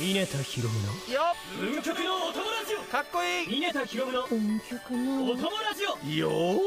[0.00, 1.20] 峰田ひろむのよ
[1.60, 3.48] 運極のお友ラジオかっこいい。
[3.60, 6.60] 峰田ひろむの運極のお友ラジオよーイ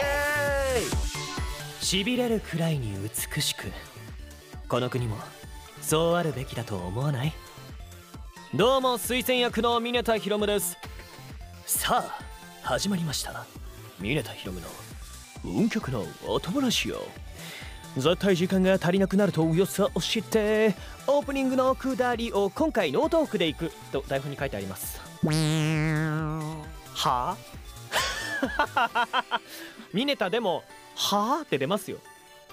[0.00, 3.64] エーイしびれるくらいに美しく
[4.68, 5.16] この国も
[5.80, 7.32] そうあるべきだと思わない？
[8.54, 10.78] どうも推薦役の峰田ひろむです。
[11.66, 12.20] さあ
[12.62, 13.44] 始まりました。
[13.98, 14.68] 峰田ひろむの
[15.46, 17.06] 運極のお友ラジオ
[17.96, 20.74] 絶対時間が足りなくなると噂を知って
[21.06, 25.00] オープニングのくだりを今回ノートークでいくと台本に書いてあります。
[26.94, 27.36] は？
[28.74, 29.40] あ
[29.94, 30.62] ミネタでも
[30.96, 31.98] 「はあ?」って出ますよ。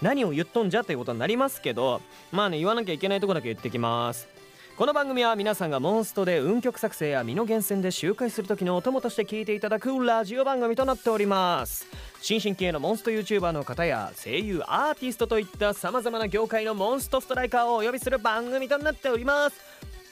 [0.02, 2.02] 何を言っとんじゃっていうことになりますけど
[2.32, 4.28] まあね言わなきゃいけないとこだけ言ってきます
[4.76, 11.86] この番組は皆さんがモンストで運曲作成や身の源泉で周回する時のお供として聞いていただくラジオ番組となっております。
[12.22, 19.62] 新進気鋭のモンスト YouTuber の方や声優アーティストといった様々な業界のモンストストライカーをお呼びする番組となっております。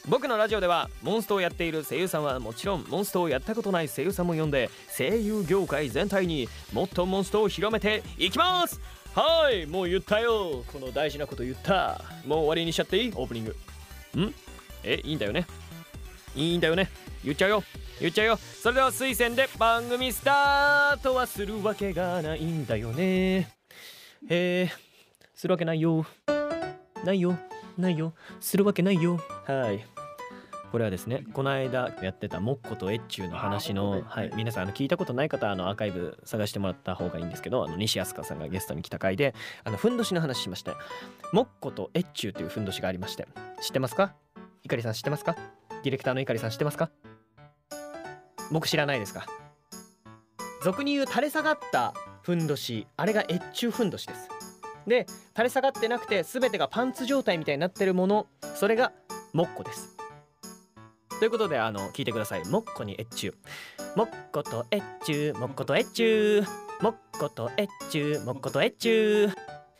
[0.08, 8.80] 僕のラジオではモンストをやっている声優さんはもちろんモンストをやったことない声優さんも呼んで声優業界全体にもっとモンストを広めていきます。
[9.16, 10.64] はいもう言ったよ。
[10.72, 12.00] この大事なこと言った。
[12.28, 13.12] もう終わりにしちゃっていい？
[13.16, 13.56] オープニング。
[14.20, 14.34] ん？
[14.84, 15.46] えいいんだよね。
[16.36, 16.90] いいんだよね。
[17.24, 17.64] 言っちゃうよ。
[18.00, 18.38] 言っちゃうよ。
[18.38, 23.50] それでは推薦で番組スタートはするわけがないんだよね。
[24.30, 24.70] えー、
[25.36, 26.06] するわけないよ。
[27.04, 27.38] ないよ。
[27.78, 28.14] ないよ。
[28.40, 29.20] するわけないよ。
[29.46, 29.86] はい。
[30.72, 39.36] これはですねこの間やってたモッコとエッチューの話の、はい、皆さんあの聞いたことない方はあのアーカイブ探してもらった方がいいんですけどあの西飛鳥さんがゲストに来た回で
[39.66, 40.72] あのふんどしの話しまして
[41.34, 43.28] モッコとエッチューというふんどしがありまして
[43.62, 44.14] 知ってますか？
[44.64, 45.36] いかりさん知ってますか？
[45.84, 46.90] ディレクターのいかりさん知ってますか？
[48.52, 49.26] 僕知らないですか？
[50.64, 54.30] 俗に言う垂れ下がったふんどしあれが越中ふんどしです。
[54.86, 58.92] で垂れ下がってなくて全てがパンツ状態みたいになってるものそれが
[59.33, 59.95] モッコです。
[61.20, 62.45] ということであの聞いてください。
[62.45, 63.33] モッコに越中。
[63.95, 65.33] モッコと越中。
[65.33, 66.43] モッコと越中。
[66.82, 68.20] モッコと越中。
[68.26, 69.30] モッコと越中。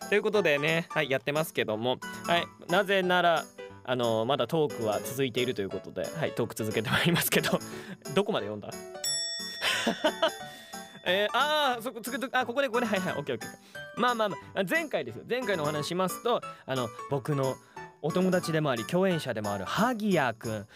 [0.10, 2.00] ということでねはいやってますけども。
[2.26, 3.46] はいなぜなら
[3.92, 7.60] あのまだトークは続いているということではいトーク続けてまいりますけど
[8.16, 8.70] どこまで読んだ？
[11.04, 15.26] えー、ああそこつくつくあここでこれはいはいオッケーオッケーまあまあまあ前回ですよ。
[15.30, 17.58] 前回のお話しますとあの僕の
[18.02, 20.68] お友達でもあり共演者でもある萩谷くん。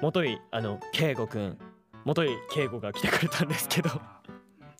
[0.00, 1.58] 元井あの圭吾くん。
[2.06, 3.90] 元井圭吾が来てくれたんですけど。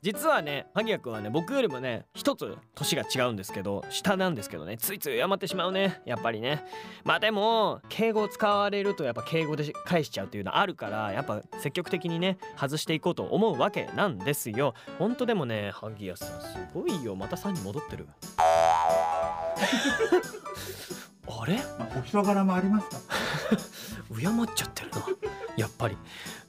[0.03, 6.65] 実はね萩谷くんはね僕よりもね一つ年が違うんですけど下なんですけどねついつい謝ってしまうねやっぱりね。
[7.05, 14.75] まあでも敬語を使われるとやっぱ敬語で返しちゃうっていうのはあるからやっぱ積極的にね外していこうと思うわけなんですよ。
[14.99, 17.15] ほんとでもね萩谷さんすごいよ。
[17.15, 18.09] また3に戻ってる。
[21.41, 21.57] あれ？
[21.79, 22.97] まあ、お人柄もありますか
[24.15, 25.07] 敬っちゃってるな。
[25.57, 25.97] やっぱり。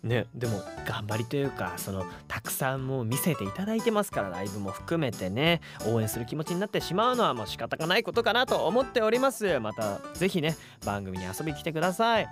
[0.03, 9.61] ねでも頑張りというかそのたくさんもう見せていただいてますからライブも含めてね応援する気持ちになってしまうのはもう仕方がないことかなと思っております。
[9.61, 12.27] またぜひね番組に遊びに来てください。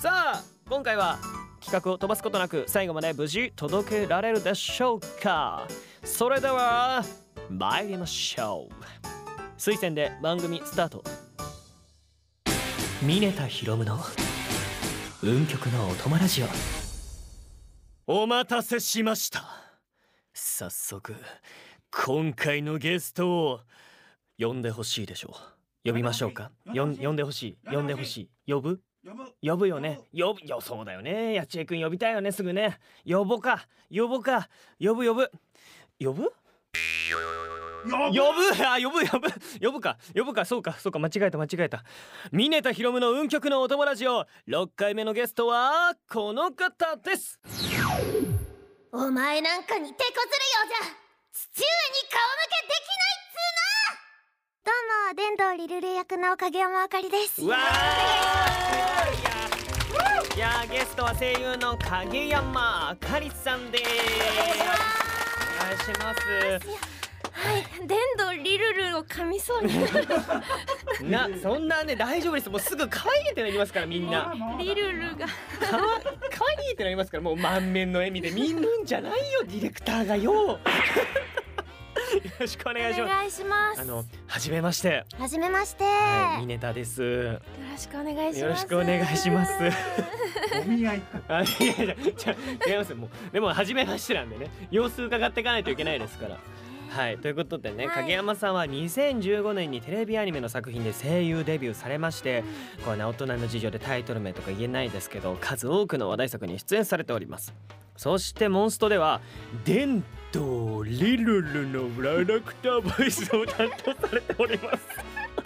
[0.00, 1.18] さあ今回は
[1.60, 5.66] 企画を飛ばすことなく最後まで無事届けられるでしょうか。
[6.02, 7.04] それでは
[7.50, 8.74] 参りましょう。
[9.58, 11.04] 推薦で番組スタート
[13.02, 13.98] 峰田ひろむの？
[15.22, 16.46] 運極のお供ラジオ。
[18.06, 19.42] お待たせしました。
[20.34, 21.14] 早速
[21.90, 23.60] 今回のゲストを
[24.38, 25.34] 呼んでほしいでしょ
[25.82, 25.88] う。
[25.88, 26.50] 呼びましょうか。
[26.74, 27.72] よん呼んでほしい。
[27.72, 28.52] 呼んでほしい。
[28.52, 28.82] 呼ぶ？
[29.02, 29.32] 呼ぶ。
[29.40, 30.02] 呼ぶよね。
[30.12, 30.46] 呼ぶ。
[30.46, 31.32] よそうだよね。
[31.32, 32.32] やちえくん呼びたいよね。
[32.32, 32.80] すぐね。
[33.08, 33.66] 呼ぼうか。
[33.90, 34.50] 呼ぼうか。
[34.78, 35.30] 呼ぶ呼ぶ。
[35.98, 36.30] 呼ぶ？
[37.84, 37.94] 呼ぶ？
[37.96, 38.20] 呼ぶ？
[38.66, 39.28] あ呼ぶ呼ぶ。
[39.60, 39.96] 呼ぶか。
[40.14, 40.44] 呼ぶか。
[40.44, 40.72] そうか。
[40.74, 40.98] そうか。
[40.98, 41.38] 間違えた。
[41.38, 41.84] 間違えた。
[42.32, 44.26] 峰田ひろむの運極のお友ラジオ。
[44.48, 47.40] 6回目のゲストはこの方です。
[48.92, 50.96] お前なんかに手こずるようじゃ。
[51.32, 51.68] 父上に
[52.10, 53.54] 顔向けできないっつー
[54.66, 54.66] の！
[54.66, 54.74] どう
[55.08, 57.40] も電動リルレ役の影山あかりです。
[57.42, 57.60] うわー。
[60.36, 63.84] いやいやゲストは声優の影山あかりさんです。
[63.84, 63.88] お
[65.64, 66.99] 願いします
[67.40, 70.06] はい、電動リルルを噛みそうになる。
[71.34, 72.50] なそんなね大丈夫です。
[72.50, 74.34] もうすぐ可愛いってなりますからみんな。
[74.58, 75.26] リルルが。
[75.26, 76.00] かわ
[76.30, 80.58] 可愛いってなりますからもう満面の笑みで見るんじゃないよディレクターがよ
[82.10, 83.14] よろしくお願いしおます。
[83.16, 83.80] 願いします。
[83.80, 85.04] あの初めまして。
[85.18, 87.02] はじめまして、はいミネタです。
[87.02, 87.40] よよ
[87.70, 88.42] ろしくお願いします。
[88.42, 89.52] ろしくお願いします。
[90.60, 91.46] お見合いあい
[91.78, 92.34] やいやちゃ
[92.66, 94.50] 違いますもうでも初めましてなんでね。
[94.70, 96.38] 様子伺っていかないといけないですから
[96.90, 97.96] はいということでね、はい。
[98.02, 102.42] 影山さんは2015年にテレビアニメの作品で声優デビューされまして
[102.84, 107.54] これね大人の事情でタイトル名とか言えないですけど数多くの話題作に出演されております。
[107.96, 109.20] そしてモンストでは
[109.64, 110.02] 伝
[110.34, 114.88] 統リルルのキャラクターボイスを担当されております。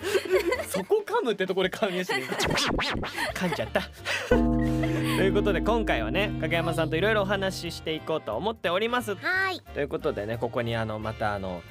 [0.69, 2.14] そこ噛むってところで噛みやして
[3.35, 3.81] 噛んじゃった
[5.17, 9.15] ということで今回はね影山さんといろいろお話ししていこうと思っております。
[9.15, 9.61] はい。
[9.73, 11.63] ということでねここにあのまたあの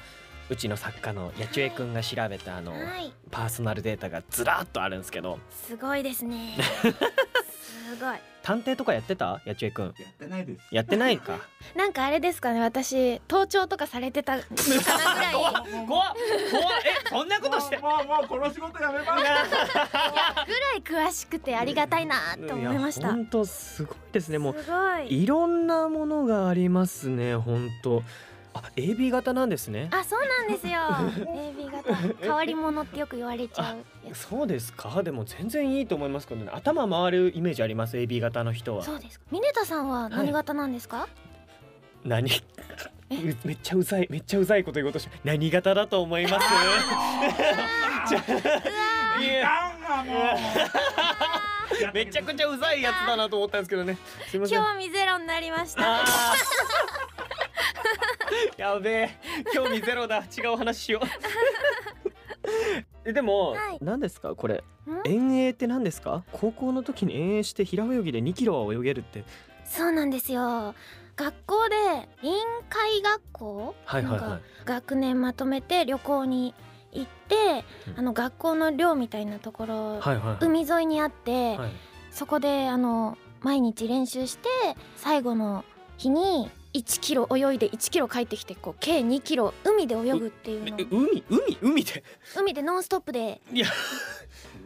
[0.50, 3.12] うちの作家のやちゅえくんが調べたあのはい。
[3.30, 5.38] パーソナルデータがずらっとあるんですけど。
[5.50, 6.56] すごいですね。
[6.82, 8.16] すごい。
[8.44, 9.40] 探偵とかやってた？
[9.46, 10.60] やちゅえくんやってないです。
[10.70, 11.38] やってないか？
[11.74, 12.60] なんかあれですかね。
[12.60, 14.48] 私盗聴とかされてたの か
[14.98, 15.32] なぐらい。
[15.32, 15.52] 怖っ
[15.88, 16.14] 怖っ
[16.84, 17.78] えそんなことして。
[17.78, 19.22] もうもうもうこの仕事やめます。
[19.22, 19.24] ぐ
[20.92, 23.08] らい詳しくてありがたいなって思いました。
[23.08, 24.36] 本当すごいですね。
[24.38, 25.22] もうすごい。
[25.22, 28.02] いろんなものがありますね本当
[28.54, 29.88] あ AB 型なんですね。
[29.92, 30.80] あそうなんですよ。
[31.26, 31.94] AB 型。
[32.20, 35.02] 変わり者ってよく言われちゃうそうですか？
[35.02, 36.50] でも全然いいと思いますけどね。
[36.54, 38.84] 頭回るイメージあります？AB 型の人は。
[38.84, 39.26] そうですか。
[39.32, 41.08] ミネタさんは何型なんですか、
[42.04, 42.30] 何？
[42.30, 43.14] う
[43.44, 46.46] めっちゃうざいめっちゃうざいこと言おうとし何型だと思います？
[49.22, 49.70] いや。
[49.70, 50.24] あんがもう。
[51.92, 53.98] めちゃくちゃうざいやつだなと思ったんですけどね。
[54.28, 54.58] すいません。
[54.58, 56.04] 興味ゼロになりました
[58.56, 59.10] やべえ
[59.52, 60.18] 興味ゼロだ。
[60.36, 61.06] 違う話しよう。
[63.06, 63.78] えでも、はい。
[63.80, 64.34] 何ですか？
[64.34, 64.64] これ。
[65.04, 66.24] 遠泳って何ですか？
[66.32, 69.24] 高校の時に遠泳して平泳ぎで2キロは泳げるって。
[69.64, 70.74] そうなんですよ。
[71.16, 72.34] 学校で臨
[72.68, 73.74] 海学校？
[73.84, 74.20] はいはいはい。
[74.20, 76.54] なんか学年まとめて旅行に
[76.92, 77.98] 行って、うん。
[77.98, 80.36] あの学校の寮みたいなところ、はいはいはい。
[80.40, 81.70] 海沿いにあって、はい。
[82.10, 84.48] そこであの毎日練習して
[84.96, 85.64] 最後の
[85.96, 90.76] 日に1キロ泳いで1キロ帰ってきてこう計2キロ海で泳ぐっていうの。
[90.78, 92.02] え海海海で？
[92.36, 93.66] 海でノンストップでいや。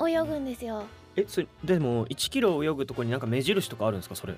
[0.06, 0.84] 泳ぐんですよ。
[1.16, 4.14] えそれでも1キロ泳ぐとこになんか目印とかあるんですか？
[4.16, 4.34] それ。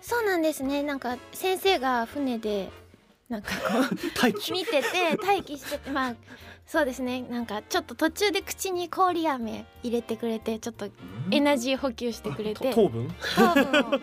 [0.00, 0.82] そうなんですね。
[0.82, 2.68] なんか先生が船で
[3.30, 3.82] なんかこう
[4.22, 6.14] 待機見てて待機しててまあ
[6.66, 7.22] そうですね。
[7.30, 10.88] なんかちょっと途中で口に氷飴入れてくれてちょっと
[11.30, 12.68] エナジー補給してくれて。
[12.70, 13.08] と糖分？
[13.34, 13.92] 糖分を。
[13.94, 14.00] や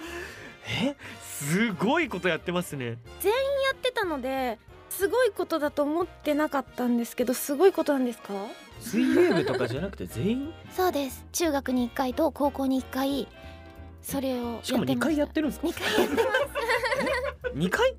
[0.68, 0.96] え？
[1.22, 2.92] すごいことやってますね。
[2.94, 4.60] ってたので
[4.90, 8.34] すごいことだと思ってなかったんですけどすごいことなんですか？
[8.80, 10.54] 水泳部とかじゃなくて全員？
[10.76, 11.26] そうです。
[11.32, 13.28] 中学に1回と高校に1回
[14.02, 17.96] それをしかも2回やってるんですか？2回やって2回？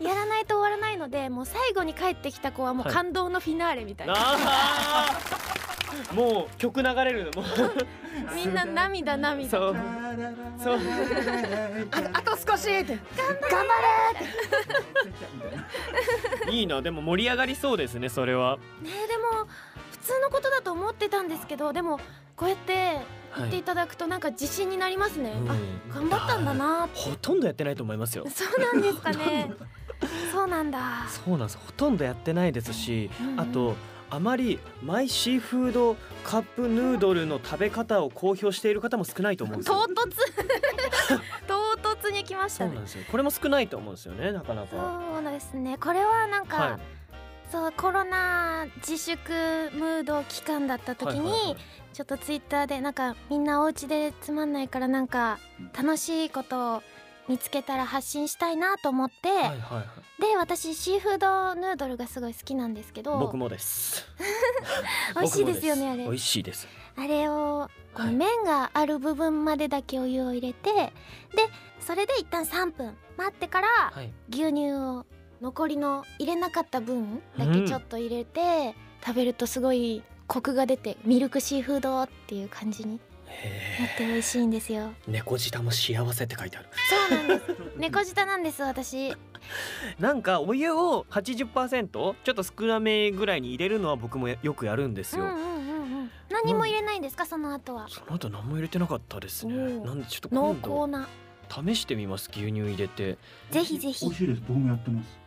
[0.00, 2.94] やらないと終わらないのでもう最後に帰ってきた子はもうはい。
[2.94, 5.63] 感動のフィナーレみたいな、あー
[6.12, 7.44] もう曲流れるもう
[8.34, 9.50] みんな涙涙。
[9.50, 9.76] そう。
[10.62, 10.78] そう。
[12.12, 12.98] あと少しって。
[16.50, 18.58] いいなでも盛り上がりそうですねそれは。
[18.82, 19.48] ねえでも
[19.90, 21.98] 普通のことだと思ってたんですけどでも
[22.36, 22.98] こうやって
[23.36, 25.50] 言っていただくとなんか自信になりますね、うん。
[25.50, 25.54] あ
[25.94, 28.26] 頑張ったんだなほとんどやってないと思いますよ。
[28.28, 29.52] そうなんですかね。
[30.32, 31.06] そうなんだ。
[31.08, 31.58] そうなんです。
[31.58, 33.40] ほとんどやってないですし、うんうん。
[33.40, 33.74] あと
[34.14, 41.18] あまりマイシーフードカップヌードルの食べ方を公表している方も少ないと思うんです唐よ突。
[41.48, 42.70] 唐突に来ましたね。
[42.70, 43.04] そうなんですよ。
[43.10, 45.00] これも少ないと思うんですよねなかなか。
[45.20, 45.76] そうですね。
[45.78, 46.80] これはなんか、はい。
[47.50, 49.32] そうコロナ自粛
[49.74, 51.56] ムード期間だった時に、はいはいはい。
[51.92, 55.38] ちょっとツイッターでなんかみんなお家でつまんないからなんか
[55.76, 56.82] 楽しいことを
[57.28, 59.82] 見つけたら発信したいなと思って、はいはいは
[60.18, 60.20] い。
[60.20, 63.18] で私シーフードヌードルがすごい好きなんですけど。
[63.18, 64.06] 僕もです。
[65.16, 66.04] 美味しいですよねあれ。
[66.04, 66.68] 美味しいです。
[66.96, 68.14] あれをこのはい。
[68.14, 70.92] 麺がある部分までだけお湯を入れてで
[71.80, 74.12] それで一旦3分待ってからはい。
[74.28, 75.06] 牛乳を
[75.40, 82.98] 残りの入れなかった分だけちょっと入れて、食べるとすごいコクが出てミルクシーフードっていう感じに
[83.78, 84.92] なへって美味しいんですよ。
[85.08, 86.68] え猫舌も幸せって書いてある。
[87.08, 87.56] そうなんです。
[87.76, 89.14] 猫舌なんです私。
[89.98, 95.54] なんかお湯を80%ちょっと少なめぐらいに入れるのは僕もよくやるんですよ、うんうん
[96.30, 97.86] 何も入れないんですかその後は。
[97.88, 99.54] その後何も入れてなかったですね。
[99.84, 101.08] なんでちょっと濃今厚な。
[101.48, 103.18] 度試してみます牛乳入れて。
[103.50, 104.04] ぜひぜひ。
[104.04, 104.42] 美味しいです。
[104.48, 105.23] 僕もやってます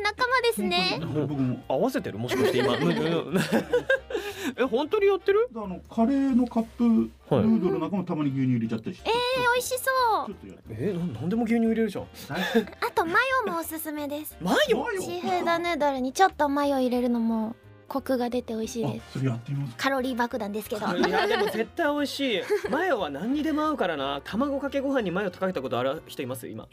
[0.00, 1.00] 仲間ですね。
[1.28, 2.74] 僕も合わせてるもしかして今。
[4.56, 5.48] え本当にやってる？
[5.54, 7.44] あのカレーのカップヌはい。
[7.44, 9.90] ードルの中もたまに牛乳入れちゃったりして、えー、美味しそ
[10.22, 10.26] う。
[10.26, 12.04] ちょっとやってえななんでも牛乳入れるじゃん。
[12.04, 12.06] あ
[12.94, 13.12] とマ
[13.46, 14.36] ヨもおすすめです。
[14.40, 14.78] マヨ？
[14.84, 15.00] マヨ？
[15.02, 17.54] シーフードヌードルにちょっとマヨ入れるのも
[17.88, 19.18] コクが出て美味しいあです。
[19.18, 19.76] それやってみます。
[19.76, 20.86] カロリー爆弾ですけど。
[20.96, 22.42] いやでも絶対美味しい。
[22.70, 24.20] マヨは何にでも合うからな。
[24.24, 26.48] 卵かけご飯にマヨとかけたことある人います？
[26.48, 26.66] 今。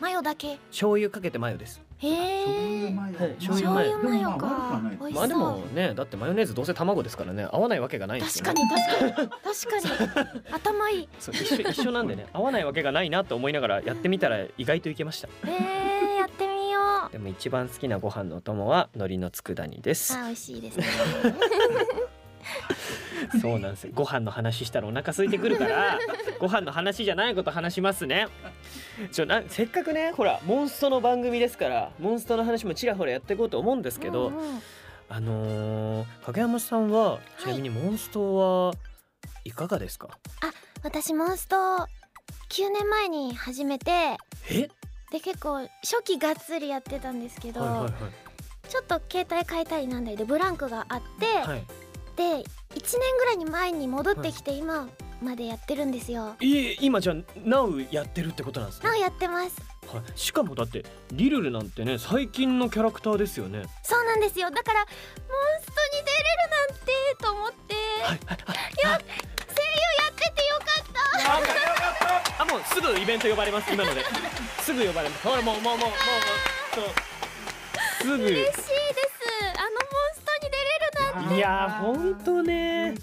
[0.00, 0.56] マヨだけ？
[0.70, 3.18] 醤油かけてマヨですへ醤油えマヨ。
[3.18, 4.38] はい醤油マヨ。
[4.38, 4.80] か。
[5.12, 8.54] まあでもねだってマヨネーズどうせ卵ですからね合わないわけがないんですよね。
[8.54, 10.42] 確かに確かに確かに。
[10.52, 11.08] 頭いい。
[11.18, 15.28] そう一緒一緒なんでね合わないわけがないなと思いながらやってみたら意外といけました。
[15.44, 17.12] えー、やってみよう。
[17.12, 20.16] でも一番好きなご飯のお供は海苔の佃煮です。
[20.16, 20.84] あ美味しいですね
[23.40, 23.92] そうなんですよ。
[23.94, 25.98] ご飯の話したらお腹空いてくるから
[26.40, 28.28] ご飯の話じゃないこと話しますね。
[29.12, 34.62] ちょなせっかくねほらモンストの番組ですからモンストの話もちらほらやっていこうと思うんですけど、うんうん。
[35.08, 38.74] あのー、影山さんはちなみにモンストは
[39.44, 40.08] いかがですか、
[40.82, 43.90] 私モンスト9年前に始めて
[44.48, 44.68] え？
[45.10, 47.92] で結構初期がっつりやってたんですけど、はいはい。
[48.68, 51.64] ちょっと携帯変えたりなんだりでブランクがあって、はい、
[52.20, 54.88] はい、で1年ぐらいに前に戻ってきて今
[55.22, 56.36] までやってるんですよ。
[56.40, 56.76] い。
[56.80, 58.90] 今じゃあ NOW やってるってことなんですね？
[58.90, 59.56] なおやってます。
[59.92, 63.64] はい、しかもだってリルルなんてね最近のキャラクターですよね。
[63.82, 64.50] そうなんですよ。
[64.50, 64.88] だからモン
[65.62, 68.18] ストに出れるなんてと思って、はい。
[68.26, 68.38] はい。
[68.46, 68.72] はい。
[68.72, 70.84] いや声優やっててよかっ
[72.36, 72.42] た。
[72.42, 74.04] あもうすぐイベント呼ばれます今ので。
[74.62, 75.28] すぐ呼ばれます。
[75.28, 75.98] ほらもうもうもうもうもう。
[76.74, 76.84] そう。
[78.00, 78.24] すぐ。
[78.24, 78.66] 嬉しいです。
[79.56, 80.19] あのモンス
[81.34, 82.94] いやーほんとね。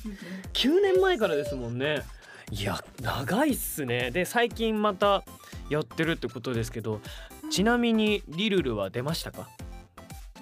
[0.54, 2.04] 9年前からですもんね。
[2.52, 4.12] いや長いっすね。
[4.12, 5.24] で最近また
[5.70, 7.02] やってるってことですけど
[7.50, 9.50] ちなみにリルルは出ましたか？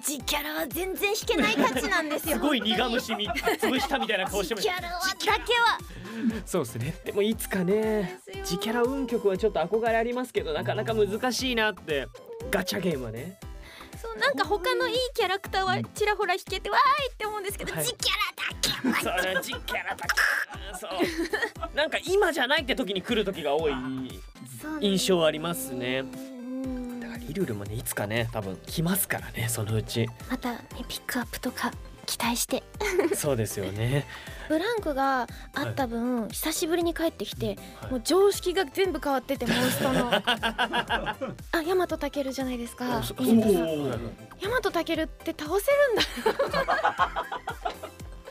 [0.02, 2.36] ジキャラは全然引けない価値なんですよ。
[2.36, 5.34] すごい苦虫み潰したみたいな顔してましジキャラはだけは。
[6.42, 6.94] たそうですね。
[7.04, 12.06] でもいつかねですよ自キャラ運曲はちょっと憧れありますけどなかなか難しいなって。
[12.50, 13.40] ガチャゲームはね
[14.06, 17.84] そうなんか他のいいキャラクターはちらほら引けてわーいって思うんですけど、はい。
[17.84, 20.06] ジキャラだけはそれジキャラだ
[20.78, 21.76] そう。
[21.76, 23.72] なんか今じゃないって時に来る時が多い
[24.80, 26.00] 印象ありますね。
[26.00, 27.00] うん。
[27.00, 30.08] だからリルルもねいつかね多分来ますからねそのうち。
[30.30, 31.72] またねピックアップとか
[32.06, 32.62] 期待して。
[33.14, 34.06] そうですよね。
[34.48, 37.90] ブランクがあった分、久しぶりに帰ってきて、はい。
[37.92, 40.12] もう常識が全部変わってて モンストの。
[40.12, 41.16] あ
[41.66, 42.98] ヤマトタケルじゃないですか。
[42.98, 43.62] おそミネタさん。
[43.64, 43.88] お
[44.40, 47.26] ヤマトタケルって倒せるんだ。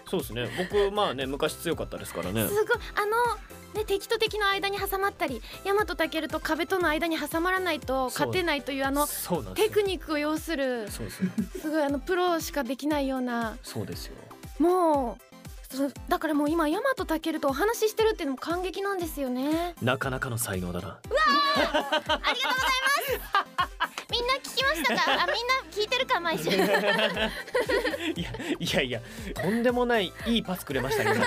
[0.10, 0.50] そうですね。
[0.58, 2.48] 僕まあね昔強かったですからね。
[2.48, 2.65] すごい。
[2.96, 3.17] あの
[3.75, 9.05] ね敵と敵の間に挟まったりヤマトタケルと壁との間に挟まらないと勝てないというあの
[9.53, 11.01] テクニックを要するす
[11.70, 13.58] ごいあのプロしかできないような。
[13.62, 14.15] そうですよ。
[14.58, 15.22] もう
[16.08, 19.75] だからもう今ヤマトタケルとお話ししてるっていうのも感激なんですよね。
[19.82, 21.00] なかなかの才能だな。
[24.10, 25.01] みんな聞きましたか？
[25.24, 26.50] あみんな聞いてるか毎週。
[26.50, 29.01] いやいやいや
[29.34, 31.20] とんでもないいいパスくれましたね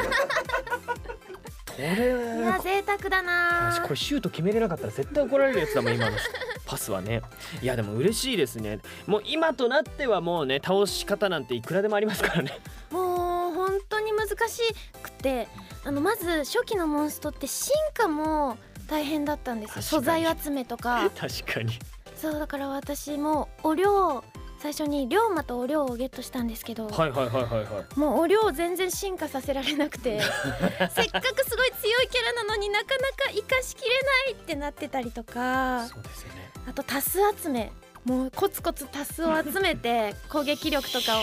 [1.79, 3.81] 今のこいれや贅沢だな。
[3.83, 6.17] これシュート決めれなかったら絶対怒られるやつだもん今の
[6.67, 7.23] パスはね。
[7.63, 8.81] いやでも嬉しいですね。
[9.07, 12.59] もう今となってはもうね倒し方なんていくらでもありますからね。
[12.91, 14.63] もう本当に難し
[15.03, 15.49] くて
[15.85, 18.59] あのまず初期のモンストって進化も
[18.89, 19.83] 大変だったんですよ。
[19.83, 21.11] 素材集めとか。
[21.17, 21.79] 確かに。
[22.17, 24.25] そうだから私もお量
[24.59, 27.99] 最初に龍馬とお量をゲットしたんですけど、はいはいはいはいはい。
[27.99, 30.21] もうお量を全然進化させられなくて
[30.91, 36.51] せっかくすごい強いキャラなのになかなか生かしきれないってなってたりとかそうですよね。
[36.69, 37.73] あとタス集め
[38.05, 41.23] もうコツコツタスを集めて攻撃力とかを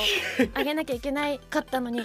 [0.58, 2.00] 上げなきゃいけないかったのに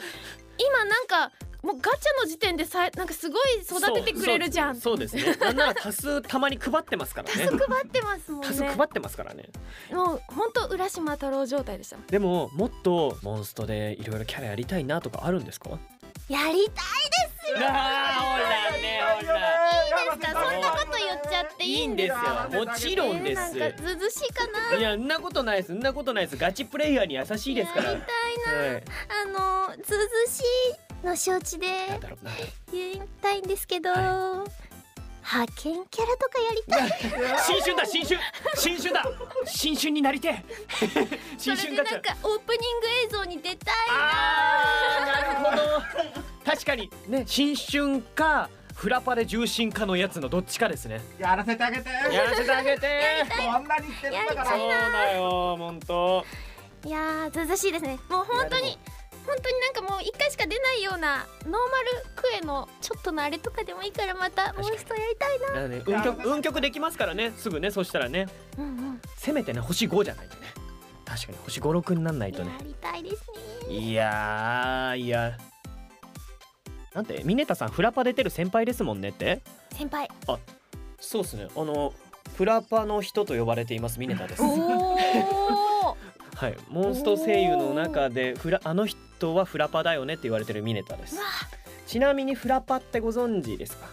[0.58, 1.32] 今なんか
[1.62, 4.74] もうガチャの時点でさなんかすごい育ててくれるじゃん。
[4.74, 5.36] そうそうですね。
[5.40, 9.48] なんなら多数たまに配ってますからタスね配ってますもん多数ね配ってますからね。
[9.92, 11.96] もうほんと浦島太郎状態でした。
[12.06, 15.70] でももっとモンストでいろいろキャラやりたいなとかあるんですか？
[16.28, 16.84] やりたい
[17.56, 22.64] あーほらねほらですかそんなこと言っちゃっていいんですかいいんですよ。
[22.64, 23.40] もちろんです。
[23.40, 24.78] えーなんかずずしいかな。
[24.78, 25.68] いやそんなことないです。
[25.68, 26.36] そんなことないです。
[26.36, 27.90] ガチプレイヤーに優しいですから。
[27.90, 28.82] やりたいな、はい。
[29.66, 29.94] あのず
[30.26, 30.44] ずしい
[31.02, 31.66] の承知で。
[32.72, 34.44] 言いたいんですけど、は
[35.22, 36.90] 派遣キャラとかやりたい。
[37.44, 38.18] 新春だ新春。
[38.56, 39.04] 新春だ。
[39.46, 40.44] 新春になりてえ。
[41.38, 45.82] 新 それでなんかオープニング映像に出たいあーなるほど。
[46.44, 51.00] 確かにね新春かフラパで重心かのやつのどっちかですね。
[51.18, 51.88] やらせてあげて。
[52.12, 53.26] やらせてあげて。
[53.36, 56.24] こんなに言ってるんだかそうらだよ本当
[56.86, 57.98] いやーずうずうしいですね。
[58.08, 58.78] もう本当に
[59.30, 61.60] 本当になんかもう一回しか出ないようなノーマル
[62.16, 65.60] クエのちょっとのあれとかでもいいからまたモンストやりたいな。
[65.62, 67.32] だね運曲運曲できますからね。
[67.36, 68.26] すぐねそしたらね。
[68.58, 69.00] うんうん。
[69.16, 70.48] せめてね星5じゃないとね。
[71.04, 72.50] 確かに星56になんないとね。
[72.58, 73.22] やりたいです
[73.68, 73.74] ね。
[73.76, 75.38] いやーいや。
[76.92, 79.42] なんてミネタさんフラパ出てる先輩ですもんねって？
[79.76, 80.08] 先輩。
[80.98, 81.46] そうですね。
[81.56, 81.94] あの
[82.36, 84.42] フラパの人と呼ばれていますミネタです。
[84.42, 85.94] おー。
[86.34, 86.56] はい。
[86.68, 91.16] モンスト声優の中でフラあの人はフラパだよねって言われてるミネタです。
[91.16, 91.22] わ。
[91.86, 93.86] ちなみにフラパってご存知ですか？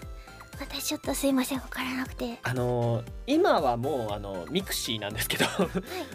[0.59, 2.39] 私ちょっとすいません分からなくて。
[2.43, 5.45] あのー今はもうあのミクシーなんですけど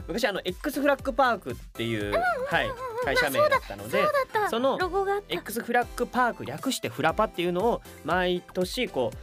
[0.08, 2.70] 昔あの XFLAG PARK っていう、はい、
[3.04, 4.02] 会社名だったので
[4.46, 4.78] そその
[5.28, 9.18] X フラッグパーク略してフラパっていうのを毎年こう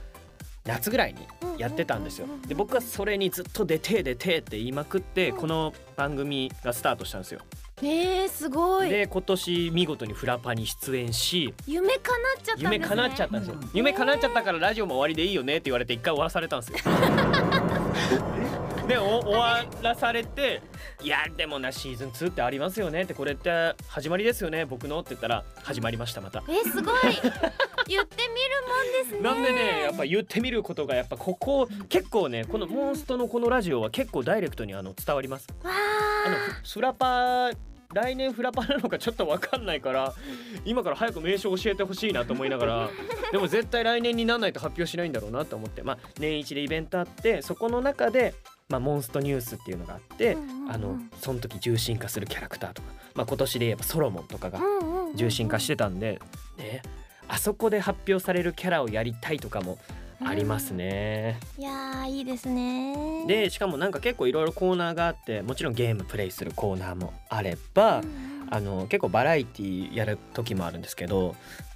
[0.66, 1.28] 夏ぐらいに
[1.58, 2.28] やってたんですよ。
[2.48, 5.38] で僕はそれにずっと出て出てって言いまくってうん。
[5.38, 7.42] この番組がスタートしたんですよ
[7.82, 8.90] えー、すごい。
[8.90, 12.76] で今年見事にフラパに出演し夢叶っちゃったんですね。
[12.76, 13.56] 夢叶っちゃったんですよ。
[13.74, 16.78] 夢叶っちゃったからラジオも終わりでいいよねって言われて一回終わらされたんですよ
[18.90, 20.64] でお終わらされて
[21.04, 26.44] 「いやでもなシーズン2ってありますよね」ってこれって始まりですよね僕のって言ったら始まりましたまた。
[26.50, 26.96] えー、すごい。
[27.88, 29.22] 言ってみるもんですね。
[29.22, 35.48] なんでねやっぱ言ってみることがやっぱここ結構ねこのモンストのこのラジオは結構ダイレクトにあの伝わります。
[35.64, 35.70] わ
[36.26, 37.52] あのあフフラパ
[37.94, 40.14] 来年フラパなのかちょっとわかんないから
[40.64, 42.90] 今から早く名称教えてほしいなと思いながら
[43.32, 48.36] でも絶対来年にならないと発表しないんだろうなと思ってまあ年一でイベントあってそこの中で、
[48.70, 50.72] まあ、モンストニュースっていうのがあってうんうんうん。
[50.72, 56.20] あのその時重心化するキャラクターとか、まあ、今年で言えばソロモンとかがうんうんうん重心化してたんで、
[56.58, 56.84] ね、
[57.28, 59.80] あそこで発表されるキャラをやりたいとかも
[60.24, 61.40] ありますね。
[61.58, 63.26] いやーいいですね。
[63.26, 68.48] でしかもなんか結構いろいろコーナーがあってもちろんゲームプレイするコーナーもあれば、うんうん。
[68.52, 71.36] あの結構バラエティやる時もあるんですけど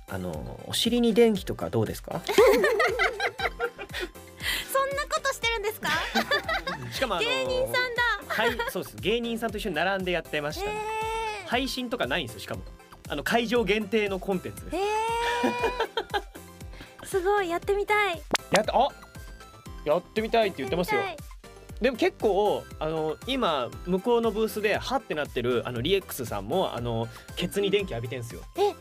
[0.09, 2.21] あのお尻に電気とかどうですか？
[2.27, 2.31] そ
[2.61, 2.61] ん
[4.95, 5.89] なことしてるんですか？
[6.93, 7.79] しかもあの芸人さんだ。
[8.27, 8.95] はいそうです。
[8.97, 10.69] 芸人さんと一緒に並んでやってました、
[11.47, 12.61] 配信とかないんですよしかも。
[13.09, 14.77] あの会場限定のコンテンツで
[17.03, 17.09] す。
[17.17, 18.21] すごいやってみたい。
[18.51, 18.87] やっあ
[19.85, 21.01] やってみたいって言ってますよ。
[21.81, 28.73] でも結構あの今向こうのブースでハってなってるあのリエックスさんもあのケツに電気浴びてんすよ、え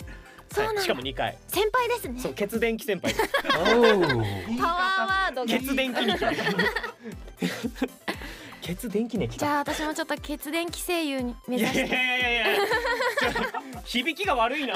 [0.61, 1.36] はい、しかも2回。
[1.49, 2.21] 先輩ですね。
[2.21, 3.15] そうケツ電気先輩。
[3.15, 6.15] ですパワーワードがケツ電気に
[8.60, 11.97] ケツ電気ねじゃあ私もちょっと血電気声優に目いやい指して。
[11.97, 12.60] やいやいやいや
[13.19, 14.75] ちょ響きが悪いな。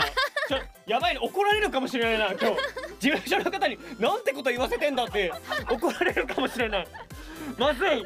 [0.49, 1.21] ちょやばいね。
[1.23, 2.57] 怒られるかもしれないな今日。
[2.99, 5.33] 事務所の方になんてこと言わせてんだって。
[5.71, 6.89] 怒られるかもしれない。
[7.59, 8.05] まずい。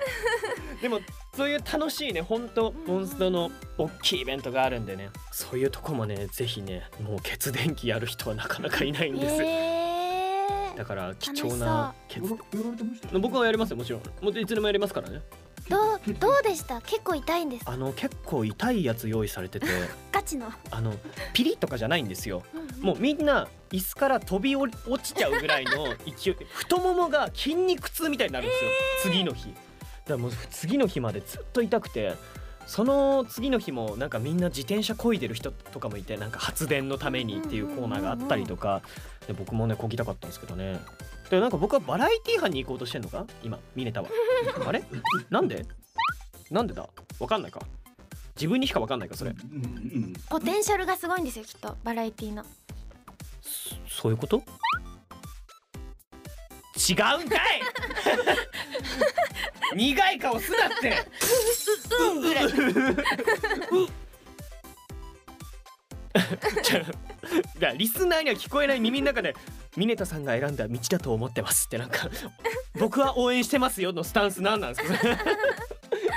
[0.83, 1.01] でも
[1.37, 5.11] そういう楽しいね本当モンストの大きいイベントがあるんでね。
[5.33, 10.71] そういうとこもねぜひねもう血電気やる人はなかなかいないんです、え。
[10.75, 12.21] ー、だから貴重な血。
[12.21, 14.03] 僕はやりますよもちろん。
[14.21, 15.21] もういつでもやりますからね。
[15.69, 16.81] どうどうでした？
[16.81, 17.63] 結構痛いんです。
[17.67, 19.67] あの結構痛いやつ用意されてて。
[20.11, 20.95] ガチの、あの
[21.33, 22.43] ピリッとかじゃないんですよ。
[22.53, 26.37] うんもうみんな椅子から飛び落ちちゃうぐらいの勢い。
[26.53, 28.71] 太ももが筋肉痛みたいになるんですよ、
[29.03, 29.55] 次の日
[30.11, 32.15] だからもう次の日までずっと痛くて
[32.67, 38.83] その次の日もなんかみんな自転車漕いでる人とかもいてなんか発電のためにっていうコーナーがあったりとか
[39.27, 40.81] で僕もね漕ぎたかったんですけどね。
[41.31, 43.25] でなんか僕はバラエティ班に行こうとしてんのか？
[43.43, 44.09] 今ミネタは。
[44.67, 44.83] あれ？
[45.31, 45.65] なんで？
[46.51, 46.89] なんでだ？
[47.21, 47.61] わかんないか。
[48.37, 49.35] 自分にしかわかんないかそれ。
[50.29, 52.45] ポテンシャルがすごいんですよきっとバラエティの。
[53.43, 54.43] そそういうこと？
[56.89, 57.41] 違うんかい。
[59.77, 61.07] 苦い顔すなって。
[62.01, 62.49] うんぐらい
[66.63, 66.97] ちょだか
[67.61, 69.35] らリスナーには聞こえない耳の中で
[69.77, 72.09] ミネタさんが選んだ道だと思ってますってなんか
[72.79, 74.99] 僕は応援してますよのスタンスなんなんですか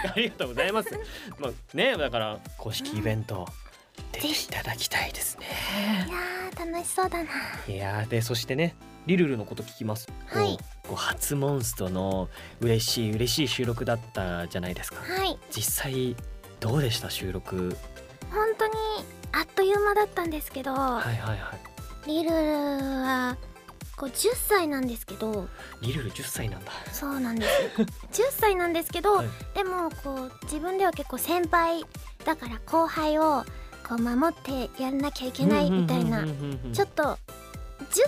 [0.10, 0.90] ありがとうございます
[1.40, 3.48] まあねだから公式イベント
[4.14, 5.46] 出ていただきたいですね
[6.08, 7.30] いやー楽しそうだな
[7.68, 10.08] いやーでそしてねリルルのこと聞きます？
[10.28, 10.58] はい。
[10.88, 12.30] こう初モンストの
[12.62, 15.02] 嬉しい嬉しい収録だったじゃないですか。
[15.02, 15.38] はい。
[15.52, 16.16] 実際
[16.60, 17.76] どうでした収録？
[18.32, 18.74] 本当に
[19.32, 22.08] あっという間だったんですけど、はいはいはい。
[22.08, 22.36] リルル
[23.02, 23.38] は
[23.96, 25.48] こう10歳なんですけど。
[25.82, 26.72] リルル10歳なんだ。
[26.92, 27.82] そうなんです。
[28.24, 29.28] 10歳なんですけど、はい。
[29.54, 31.86] でもこう自分では結構先輩
[32.26, 33.44] だから後輩を
[33.88, 36.26] こう守ってやんなきゃいけないみたいな
[36.72, 37.18] ちょっっと10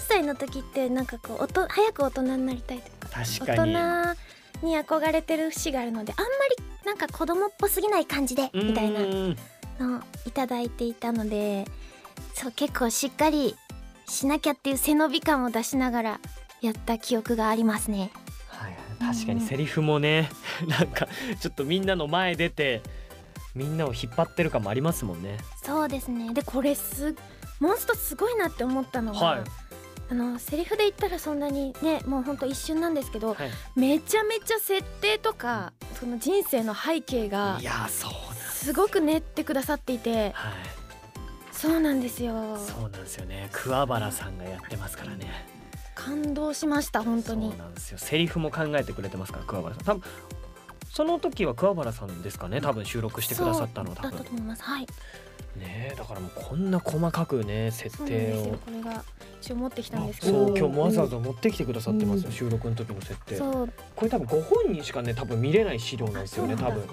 [0.02, 3.74] 歳の時ってなんかこうおと早く大人になりたいとか確かに。
[3.74, 4.16] 大人
[4.66, 9.38] に憧れてる節があるのであんまりなんか子供っぽすぎない感じでみたいなうん
[9.80, 11.66] のをいただいていたので
[12.34, 13.56] そう結構しっかり
[14.08, 16.20] しなきゃっていう背伸び感を出しながら
[16.62, 18.12] やった記憶がありますね。
[18.48, 20.30] はいはい確かにセリフもね
[20.68, 21.08] なんか
[21.42, 22.82] ちょっとみんなの前出て
[23.54, 25.38] みんなを引っ張ってる感もありますもんね。
[25.64, 26.34] そうですね。
[26.34, 27.16] でこれす
[27.60, 29.44] モンストすごいなって思ったのが、はい
[30.10, 33.50] あのセリフで言ったらそんなにねもうほんと一瞬なんですけど、はい。
[33.76, 40.54] めちゃめちゃ設定とかその人生の背景がいやそうなんすすごく練ってくださっていてはい。
[41.52, 42.58] そうなんですよ。
[42.58, 43.50] そうなんですよね。
[43.52, 45.48] 桑原さんがやってますからね。
[45.96, 47.50] 感動しました本当に。
[47.50, 47.98] そうなんですよ。
[47.98, 49.86] セリフも考えてくれてますから桑原さん。
[49.86, 50.04] 多分
[50.92, 52.62] その時は桑原さんですかね？
[52.62, 54.64] 多分収録してくださったのだったと思います。
[54.64, 54.88] はい
[55.58, 58.58] ねえだからもうこんな細かくね設定を。
[58.58, 59.04] これが
[59.42, 60.48] 一応持ってきたんですけど。
[60.48, 62.24] そう今日もわざわざ持ってきてくださってます。
[62.24, 62.34] よ、うん。
[62.34, 63.38] 収録の時の設定。
[63.38, 63.74] そう。
[63.96, 66.84] これ多分ご本人しかね多分見れない資料なんですよね多分。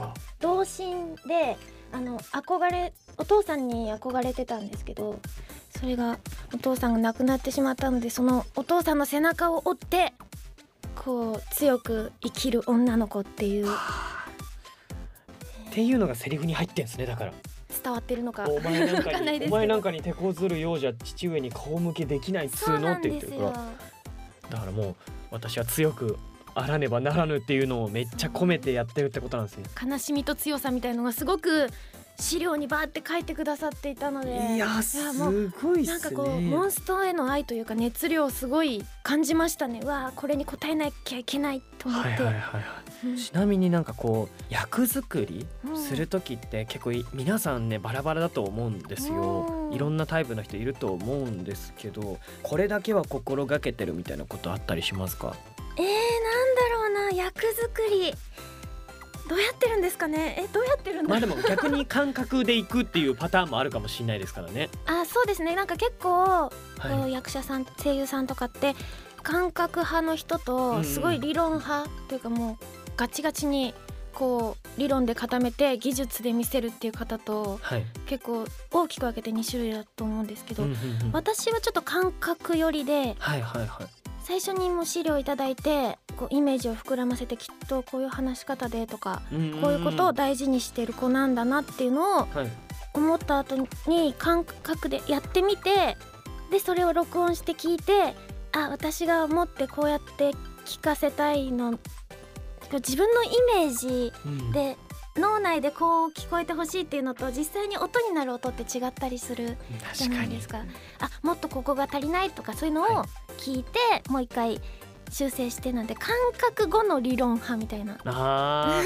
[0.41, 1.57] 童心で
[1.93, 5.21] あの憧れお父さんに憧れてたんですけど
[5.71, 6.19] それが
[6.55, 10.15] お父さんが亡くなってしまったのでそのお父さんの背中を追って
[10.95, 13.69] こう強く生きる女の子っていう。
[13.69, 17.33] っていうのがセリフに入ってんですねだから
[17.73, 19.51] 伝わってるのかお前なんわかかんないですけど。
[19.51, 23.51] にお前なんかに手こずるようじゃ父上に顔向けできないっつそううのって言ってるから
[24.51, 24.97] だからもう
[25.31, 26.19] 私は強く
[26.55, 29.63] あらねばならぬっていうのをめっちゃ込めてやってるってことなんですよ。
[29.83, 31.69] 悲しみと強さみたいのがすごく
[32.19, 34.55] 資料にバーって書いてくださっていたので。
[34.55, 35.83] いやすごいっすね。
[35.87, 39.81] なんかこうモンストへの愛というか熱量をすごい感じましたね。
[39.81, 42.63] わあこれに応えなきゃいけないと思って、はいはいはいはい。
[43.07, 43.17] うん。
[43.17, 49.69] ちなみになんかこう役作りうんする時って結構い皆さんねバラバラだと思うんですよ。
[49.69, 49.75] うん。
[49.75, 55.35] いろんなタイプの人いると思うんですけどこれだけは心がけてるみたいなことあったりしますか？
[55.79, 58.15] えー、なんだろうな役作り
[59.29, 60.37] どうやってるんですかね？
[60.39, 61.11] えどうやってるんだ？
[61.11, 64.69] まあでも逆に感覚でいくっていうパターンもあるかもしれないですからね。
[64.87, 65.55] あそうですね。
[65.55, 68.75] なんか結構、こはう役者さん声優さんとかって
[69.23, 72.65] 感覚派の人とんすごい理論派というかもう
[72.97, 73.73] ガチガチに
[74.13, 77.85] こう理論で固めて技術で見せるっていう方とはい。
[78.07, 80.79] 結構大きく分けて2種類だと思うんですけど、うんうんう
[81.11, 81.13] ん。
[81.13, 83.87] 私はちょっと感覚寄りではいはいはい
[84.25, 89.23] 最初にもう資料いただいてこうイメージを膨らませてきっとこういう話し方でとか
[89.61, 92.51] こういうことを大事にしてる子なんだなっていうのをはい。
[92.95, 93.57] 思った後
[93.87, 95.97] に感覚でやってみて
[96.51, 98.15] でそれを録音して聞いて
[98.53, 100.33] あ私が思ってこうやって
[100.67, 101.79] 聞かせたいの
[102.71, 104.53] 自分のイメージうん。
[104.53, 104.77] で
[105.17, 109.59] 脳内でこう聞こえてほしいっていうのと実際に音になる音って違ったりする
[109.95, 110.65] じゃないですか。
[111.01, 113.07] あもっとここが足りないとかそういうのをは
[113.39, 114.61] 聞いて、もう一回
[115.11, 117.99] 修正してなんで感覚後の理論派みたいな。
[118.07, 118.83] あ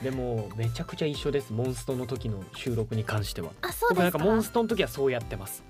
[0.02, 3.50] でもめちゃくちゃ一緒ですモンストの時の収録に関しては。
[3.60, 4.18] あそう僕ですか。
[4.18, 5.62] なんかモンストの時はそうやってます。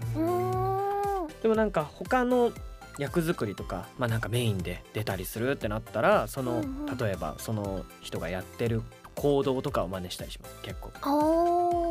[1.42, 2.52] でもなんか他の
[2.98, 6.96] 役作りとかまあなんかメインで出たりするってなったらその、うんうん。
[6.96, 8.82] 例えばその人がやってる
[9.14, 10.90] 行動とかを真似したりします結構。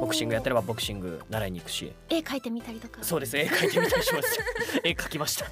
[0.02, 1.94] ボクシングやってればボクシング習いに行くし。
[2.10, 3.04] 絵描いてみたりとか。
[3.04, 4.40] そうです絵描いてみたりします。
[4.84, 5.46] 絵描きました。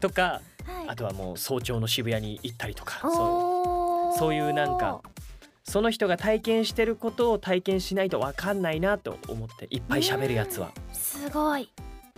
[0.00, 0.88] とかはい。
[0.88, 3.00] あとはもう早朝の渋谷に行ったりとか。
[3.02, 4.18] そう。
[4.18, 5.02] そういうなんか
[5.64, 10.70] その人が体験してることを体験しないと分かんないなと思っていっぱい喋るやつは。
[10.92, 11.62] すごい。
[11.62, 11.66] っ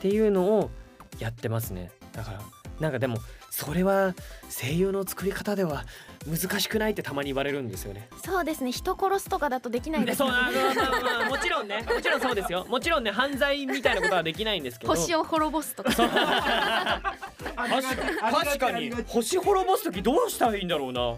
[0.01, 0.71] ていうのを
[1.19, 1.91] やってますね。
[2.13, 2.41] だから
[2.81, 3.19] なんかでも
[3.59, 4.15] それは
[4.49, 5.85] 声優の作り方では
[6.29, 8.09] 難しくないってたまに言われるんですよね。
[8.25, 8.71] そうですね。
[8.71, 11.83] 人殺すとかだとできないですそうよねもちろんね。
[11.83, 12.65] もちろんそうですよ。
[12.69, 14.95] もちろんね犯罪みたいなことはできないんですけど。
[14.95, 15.91] 星を滅ぼすとか。
[15.93, 17.13] 確か
[18.31, 18.93] 確かに。
[19.09, 21.17] 星滅ぼす時どうしたらいいんだろうな。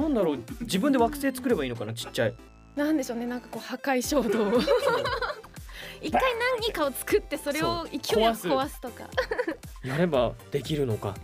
[0.00, 0.38] なんだろう。
[0.60, 2.34] 自分で惑星作ればいいのかなちっちゃい。
[2.76, 3.26] なんでしょうね。
[3.26, 4.60] なんかこう破壊衝動を。
[6.00, 6.22] 一回
[6.60, 9.08] 何かを作ってそれを勢いよく壊す壊すとか。
[9.82, 11.16] やればできるのか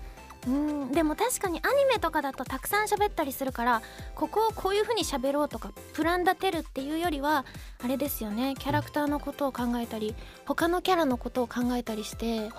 [0.46, 3.82] うんでも確かにアニメとかだとたくさん喋ったりするから
[4.14, 7.44] ここをこういう風に喋ろうとかプラン立てるっていうよりは
[7.82, 12.50] あれですよねキャラクターのことを考えたり他のキャラのことを考えたりして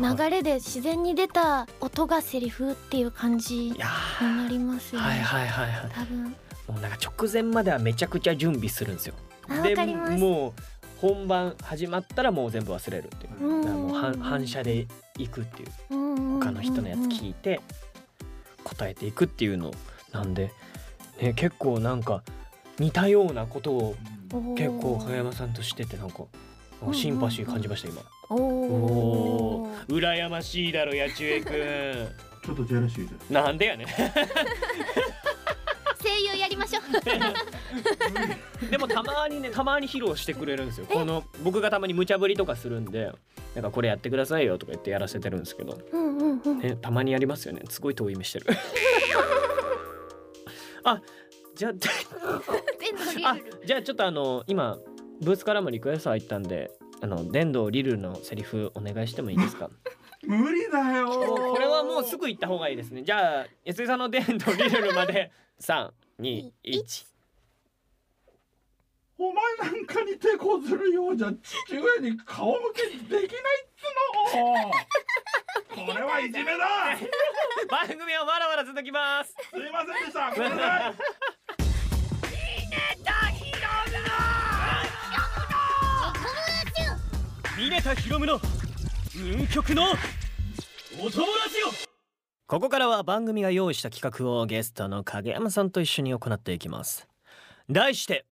[0.00, 5.90] 流れで自然に出た音がセリフっていう感じになりますよね、ーはいはいはいはい。
[5.92, 6.24] 多分。
[6.68, 9.14] もうなんか直前まではめちゃくちゃ準備するんですよ。
[9.62, 10.62] でもう
[10.98, 13.44] 本番始まったらもう全部忘れるっていう。
[13.44, 14.86] うもう反反射で
[15.22, 15.68] いくっていう
[16.40, 17.60] 他他の人のやつ聞いて
[18.64, 19.72] 答えていくっていうの
[20.12, 20.52] なんで、
[21.20, 22.22] ね、結構なんか
[22.78, 23.96] 似たようなことを
[24.56, 26.24] 結構影山さんとしててなんか
[26.82, 28.02] うんシンパシー感じました今。
[28.30, 29.86] おおー。
[29.88, 32.08] 羨ましいだろ八千恵くん
[32.42, 33.86] ちょっとジェラシーですなんでやね
[38.70, 40.86] でもたまにねたまに披露してくれるんですよ。
[40.86, 43.12] この僕がたまに無茶ぶりとかするんで
[43.54, 46.58] なんかこれやってくださいよとか言ってやらせてるんですけど、うんうんうん。
[46.58, 47.62] ね、たまにやりますよね。
[47.68, 48.46] すごい遠い目してる。
[50.84, 51.00] あ
[51.54, 51.72] じゃあ
[53.32, 54.78] あじゃあちょっとあの今
[55.20, 56.70] ブースからもリクエスト入ったんで
[57.02, 59.68] あの電動リルルのセリフお願いしてもいいですか？
[60.24, 63.02] 無理だよこれはもうすぐ行った方がいいですね。
[63.02, 65.32] じゃあ安井さんの電動リルルまで
[66.20, 67.06] 321
[69.18, 73.26] お前なんかに手こずるようじゃ父上に顔向けできないっ
[73.76, 73.82] つ
[75.76, 75.84] の。
[75.86, 76.96] これはいじめだ。
[77.68, 79.34] 番組はまだまだ続きます。
[79.50, 80.30] すいませんでした。
[80.30, 80.94] ごめんなさい
[87.62, 88.40] ミネタヒロムの
[89.14, 89.92] 運極の
[90.98, 91.89] お友達よ
[92.50, 97.06] ここからは番組が用意した企画をゲストの影山さんと一緒に行っていきます。
[97.70, 98.26] 題して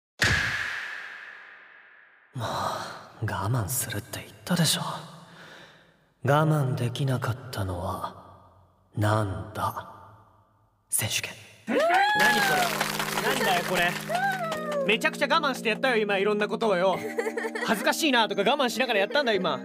[2.33, 4.83] もう我慢するって言ったでしょ。
[6.23, 8.15] 我慢できなかったのは
[8.95, 9.91] なんだ？
[10.89, 11.33] 選手権。
[11.67, 11.75] 何
[12.39, 13.21] これ？
[13.21, 13.91] なんだよこれ？
[14.87, 16.97] めちゃくちゃ我慢してやったよ今いろんなことをよ。
[17.65, 19.59] 恥ずかしいなとか我慢しながらやったんだ今。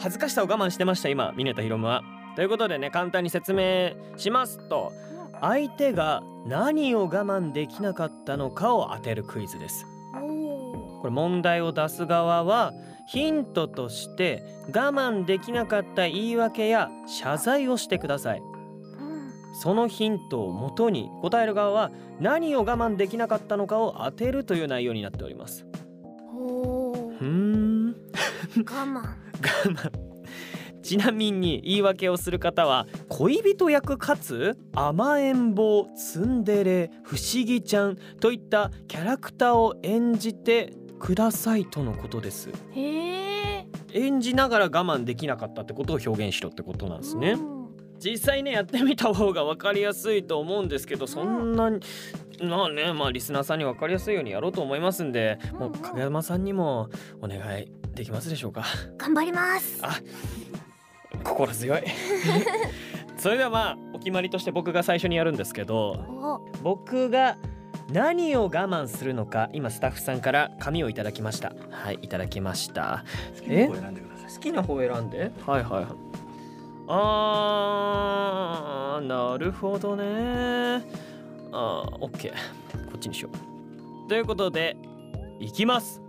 [0.00, 2.02] 恥ずかしさを我慢してました今ミネタヒロムは。
[2.36, 4.92] ということでね簡単に説明しますと
[5.40, 9.86] 相手が何を我慢できなかったのかを当てるクイズです。
[10.12, 12.72] これ問題を出す側は
[13.06, 18.42] ヒントとして我慢できなかった言い訳や謝罪をしてください。
[19.60, 25.66] そのヒントをもとに答える側は何を我慢できなかったのかを当てるという内容になっております。
[26.34, 27.96] おうーん。
[28.56, 29.02] 我慢。
[29.44, 30.03] 我慢
[30.84, 42.50] ちなみに言い訳をする方は恋人役かつ甘えん坊ツンデレ不思議ちゃんといったキャラクターを演じてくださいとのことです。
[43.92, 47.32] 演じながら我慢できなかったってことを表現しろってことなんですね。
[47.32, 47.64] うん。
[47.98, 51.80] 実際ねやってみた方が分かりやすいと思うんですけどそんなに
[52.42, 56.90] まあねまあリスナーさんに分かりやすいようにやろうと思いますんでもう影山さんにも
[57.22, 58.64] お願いできますでしょうか？
[58.98, 59.78] 頑張ります。
[59.82, 60.00] あ
[61.24, 61.82] 心強い。
[63.16, 66.40] それではまあお決まりとして僕が最初にやるんですけどお。
[66.62, 67.36] 僕が
[67.92, 71.52] 何を我慢するのか今スタッフさんから紙をいただきました。
[71.70, 73.04] はいいただきました。
[73.48, 73.66] え？
[73.68, 74.32] 好きな方選んでください。
[74.34, 75.30] 好きな方選んで？
[75.46, 75.84] はいはいはい。
[76.86, 80.04] あーなるほどね。
[81.52, 82.32] あーオッケー。
[82.86, 83.36] こっちにしよう。
[84.08, 84.76] ということで
[85.40, 86.02] いきます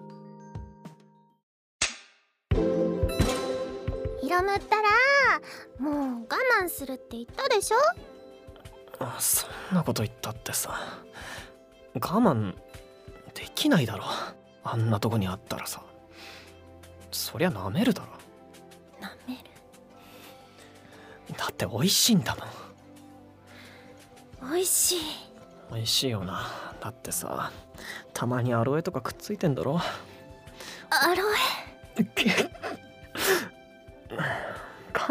[4.26, 4.90] ひろむったら
[5.78, 6.28] もう我
[6.64, 7.78] 慢するって言ったでしょ？
[8.98, 10.80] あそんなこと言ったってさ。
[11.94, 12.56] 我慢
[13.36, 14.06] できないだろ。
[14.64, 15.84] あんなとこにあったらさ。
[17.12, 18.08] そりゃ舐めるだろ。
[19.00, 19.40] なめる？
[21.38, 22.36] だって美味しいんだ
[24.42, 24.54] もん。
[24.54, 25.00] 美味しい。
[25.72, 26.48] 美味しいよな。
[26.80, 27.52] だってさ
[28.12, 29.80] たまにアロエとかくっついてんだろ。
[30.90, 31.24] アロ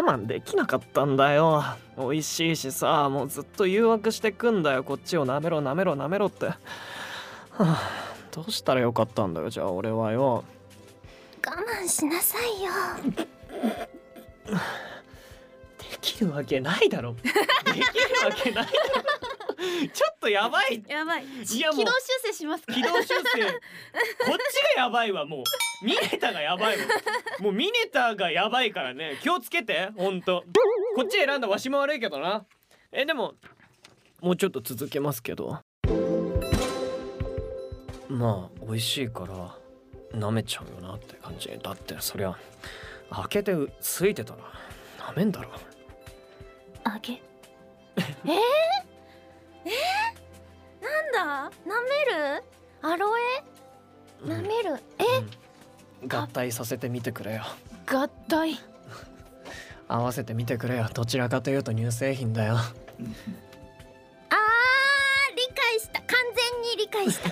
[0.05, 1.65] 我慢できなかったんだよ。
[1.97, 4.85] 美味しいしさもうずっと誘惑してくんだよ。
[4.85, 6.57] こっちを舐めろ舐めろ舐めろって、は
[7.59, 7.91] あ、
[8.31, 10.45] どうしたらよかったんだよじゃあ俺はよ。
[11.47, 12.71] エ我慢しなさいよ。
[15.79, 17.15] できるわけないだろ。
[17.15, 17.35] できる
[18.25, 19.34] わけないだろ
[19.93, 20.83] ちょっとやばい。
[20.89, 21.25] やばい。
[21.25, 21.79] いやもう。
[21.79, 22.73] 軌道修正しますか？
[22.75, 23.15] 軌道修正。
[23.23, 23.53] こっ
[24.51, 25.85] ちがやばいわもう。
[25.85, 26.85] ミネタがやばいわ
[27.41, 29.19] もうミネタがやばいからね。
[29.23, 30.45] 気をつけてほんと。
[30.97, 32.47] こっち選んだわしも悪いけどな。
[32.93, 33.35] えでも
[34.21, 35.59] もうちょっと続けますけど。
[38.09, 39.57] まあ美味しいから
[40.19, 41.49] 舐めちゃうよなって感じ。
[41.63, 42.37] だってそりゃ
[43.11, 44.39] 開けてついてたら
[45.13, 45.51] 舐めんだろ。
[46.85, 47.15] あげ
[47.97, 48.39] えー、
[49.65, 51.57] えー、なんだ？
[51.67, 51.89] なめ
[52.39, 52.45] る？
[52.83, 53.23] アロエ？
[54.29, 54.77] なめる？
[54.99, 55.05] え
[56.03, 56.09] うん。
[56.09, 57.43] 合体させてみてくれよ。
[57.87, 58.59] 合体？
[59.89, 60.89] 合わせてみてくれよ。
[60.93, 62.57] どちらかというと乳製品だよ。
[62.57, 62.67] あー
[65.37, 66.01] 理解した。
[66.01, 67.31] 完全に理解した。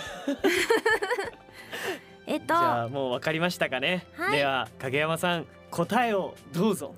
[2.26, 2.46] えっと。
[2.46, 4.38] じゃあもう分かりましたかね、はい。
[4.38, 6.94] では影山さん答えをどうぞ。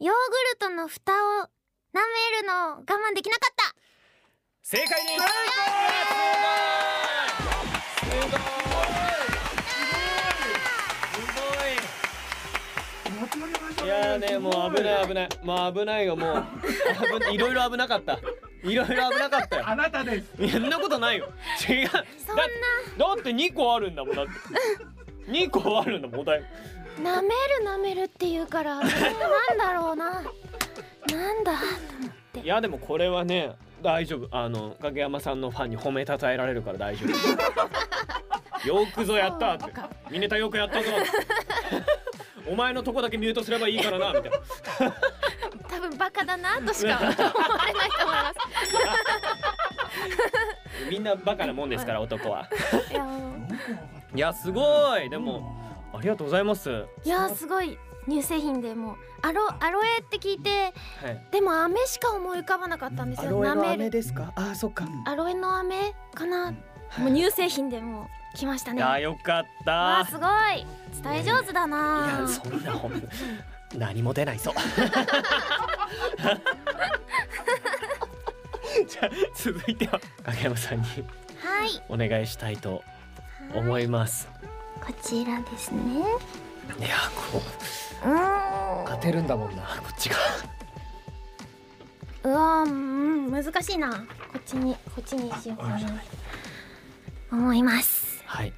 [0.00, 1.48] ヨーグルトの蓋を舐
[1.94, 3.74] めるの我慢できなかった
[4.70, 5.00] 正解です。
[5.00, 5.24] す
[8.04, 8.84] ごいすご
[11.54, 11.80] い。
[13.24, 13.32] す
[13.80, 13.86] ごい。
[13.86, 15.28] いやーねもう危ない危ない。
[15.42, 16.44] もう危ないよもう
[17.32, 18.18] いいろいろ危なかった。
[18.62, 19.62] いろいろ危なかったよ。
[19.66, 20.26] あなたです。
[20.52, 21.32] そんなことないよ。
[21.66, 21.88] 違う。
[21.88, 22.44] だそんな。
[22.44, 24.32] だって2個あるんだもんだって。
[25.32, 26.42] 2個あるんだもんお題
[27.02, 27.32] 舐める
[27.64, 30.10] 舐めるって言うからなんだろうな。
[30.12, 30.24] なん
[31.42, 31.64] だと
[32.00, 32.40] 思って。
[32.40, 34.28] いやでもこれはね大丈夫。
[34.30, 37.08] あの影山さんのファンに褒めたたえられるから大丈夫。
[38.66, 39.64] よくぞやったって。
[40.10, 40.90] ミネタよくやったぞ。
[42.46, 44.38] お前のとこだけミュートすればいいからなみたいな。
[45.68, 48.38] 多分バカだなとしか思われないと思います。
[50.90, 52.48] みんなバカなもんですから男は。
[54.14, 55.10] いやすごい。
[55.10, 55.56] でも
[55.92, 56.70] ありがとうございます。
[56.70, 60.68] はいやーすごい乳製品でもうアロアロエって聞いて
[61.30, 61.32] い。
[61.32, 63.30] でも飴しか思い浮かばなかったんですよ。
[63.30, 64.32] アロエの飴ですか？
[64.36, 64.86] あそっか。
[65.06, 66.46] アロエの飴かな？
[66.46, 66.54] はい
[67.00, 68.78] もう乳製品でもう来ましたね。
[68.78, 69.70] いやよかった。
[69.72, 70.66] わあすごい。
[71.02, 72.92] 伝え上手だいなやそんなほん
[73.76, 74.54] 何も出ないそう
[78.88, 80.84] じゃあ続いては影山さんに
[81.42, 81.82] はい。
[81.88, 82.82] お願いしたいと
[83.54, 84.28] 思います。
[84.80, 86.00] こちらですね。
[86.78, 86.96] いや
[87.32, 87.40] こう
[88.04, 88.86] うーん。
[88.86, 90.16] 当てるんだもんなこっちが。
[92.24, 93.90] うわーうん難しいな。
[93.92, 94.04] こ
[94.38, 95.78] っちにこっちにしようかな。
[97.30, 98.22] 思います。
[98.26, 98.52] はい。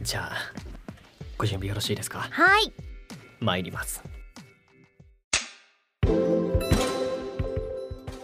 [0.00, 0.36] じゃあ
[1.38, 2.20] ご準備よろしいですか？
[2.30, 2.72] はい。
[3.40, 4.02] 参ります。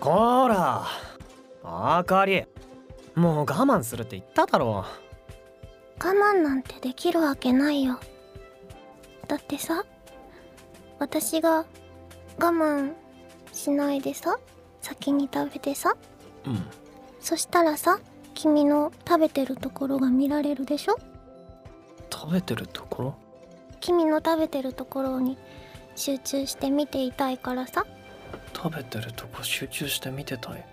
[0.01, 0.87] こら
[1.65, 2.45] あかり
[3.15, 4.85] もう我慢するって言っただろ我
[5.99, 7.99] 慢なんてできるわけないよ。
[9.27, 9.85] だってさ
[10.99, 11.65] 私が
[12.39, 12.93] 我慢
[13.53, 14.39] しないでさ
[14.81, 15.97] 先に食べてさ
[16.45, 16.63] うん。
[17.21, 17.99] そしたらさ
[18.35, 20.97] 君の食べてるところが見られるでしょ？
[22.11, 23.15] 食べてるところ？
[23.81, 25.37] 君の食べてるところに
[25.97, 27.85] 集中して見ていたいからさ。
[28.55, 30.65] 食べてるとこ集中して見てたい？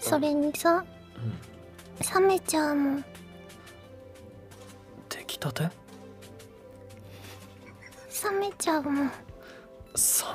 [0.00, 0.84] それにさ
[1.16, 2.22] うん。
[2.22, 3.04] 冷めちゃうもん。
[5.10, 5.68] 出来たて？
[8.30, 9.10] 冷冷めちゃうもん。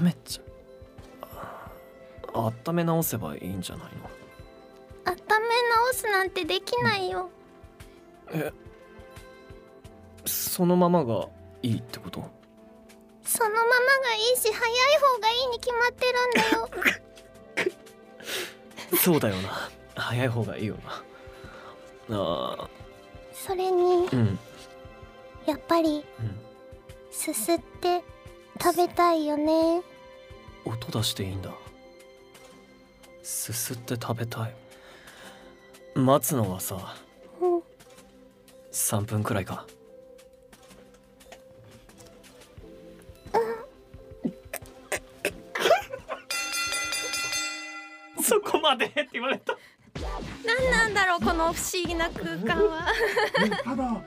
[0.02, 0.44] めちゃ
[2.34, 4.10] あ温め直せばいいんじゃないの？
[5.06, 7.30] 温め直すなんてできないよ。
[8.32, 8.52] え
[10.26, 11.28] そのままが
[11.64, 12.24] いいってこと？
[13.24, 13.72] そのままが
[14.16, 17.70] いいし早い方がいいに決まってるんだよ。
[19.02, 19.70] そうだよな。
[19.96, 20.78] 早い方がいいよ
[22.10, 22.16] な。
[22.18, 22.70] あ
[23.34, 24.40] それにーうん。
[25.46, 26.49] やっぱりうん
[27.12, 28.04] すすって
[28.62, 29.82] 食べたいよね。
[30.66, 31.52] 音出していいんだ。
[33.24, 34.54] すすって食べたい。
[35.96, 36.96] 待つのはさ
[37.42, 37.62] うん。
[38.72, 39.66] 3分くらいか。
[48.22, 49.58] そこまでって言われた
[50.58, 52.88] 何なんだろうこの不思議な空間は。
[53.64, 54.04] ただはい。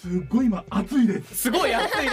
[0.00, 1.34] すっごい今暑いです。
[1.34, 2.10] すごい熱いね。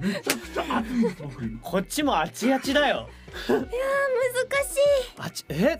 [0.00, 1.16] めちゃくちゃ暑いです
[1.60, 3.08] こっちもあちあちだよ。
[3.48, 3.68] 難しい。
[5.18, 5.78] あちえ？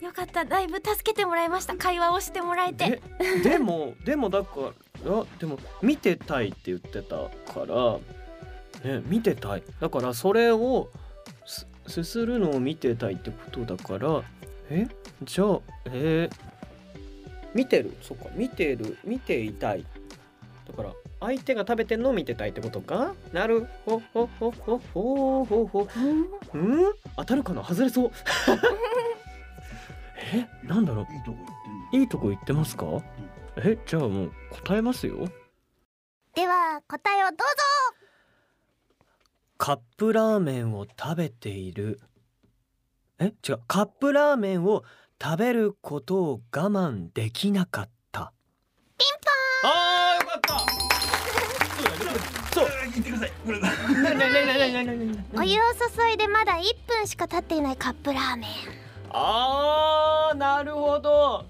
[0.00, 1.76] よかっただいぶ助けてもらいました。
[1.76, 3.00] 会話をしてもらえて。
[3.42, 4.72] ででもでもだか
[5.04, 7.16] らでも見てたいって言ってた
[7.52, 7.66] か
[8.84, 9.62] らね見てたい。
[9.80, 10.90] だからそれを
[11.46, 14.22] すすするのを見てたいってことだから
[14.70, 14.86] え？
[15.22, 16.36] じゃあえー。
[17.54, 17.96] 見てる？
[18.02, 18.26] そっか。
[18.34, 18.98] 見てる？
[19.04, 19.84] 見ていたい。
[20.66, 23.14] だから相手が食べてんのを見てたいってことか？
[23.32, 23.66] なる？
[23.86, 25.88] ほほほほほほほ
[26.54, 26.92] うん？
[27.16, 27.62] 当たるかな？
[27.62, 28.10] 外れそう。
[30.34, 30.48] え？
[30.66, 31.06] なんだろう？
[31.12, 32.00] いいとこ行ってんの？
[32.00, 32.86] いいとこ行ってますか？
[33.56, 33.78] え？
[33.86, 35.28] じゃあもう答えますよ。
[36.34, 37.44] では答えをどうぞ。
[39.56, 42.00] カップラーメンを食べている
[43.24, 43.60] え違う。
[43.66, 44.84] カップラーメンを
[45.22, 48.32] 食べることを我慢できなかった。
[48.98, 49.08] ピン
[49.62, 49.72] ポーン。
[49.72, 50.58] あーよかった。
[52.54, 53.32] そう言ってください。
[55.36, 58.50] お湯を注いでまだ1分しか経っていないカップラーメン。
[59.10, 61.46] あーなるほど。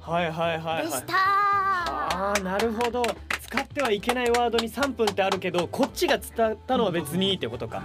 [0.00, 0.86] はいはいはいはい。
[0.86, 1.14] でした。
[1.16, 3.02] あーなるほど。
[3.48, 7.82] 使ってはいけないワードに3分ってあるけどこっちが伝ったのは別にいいってことか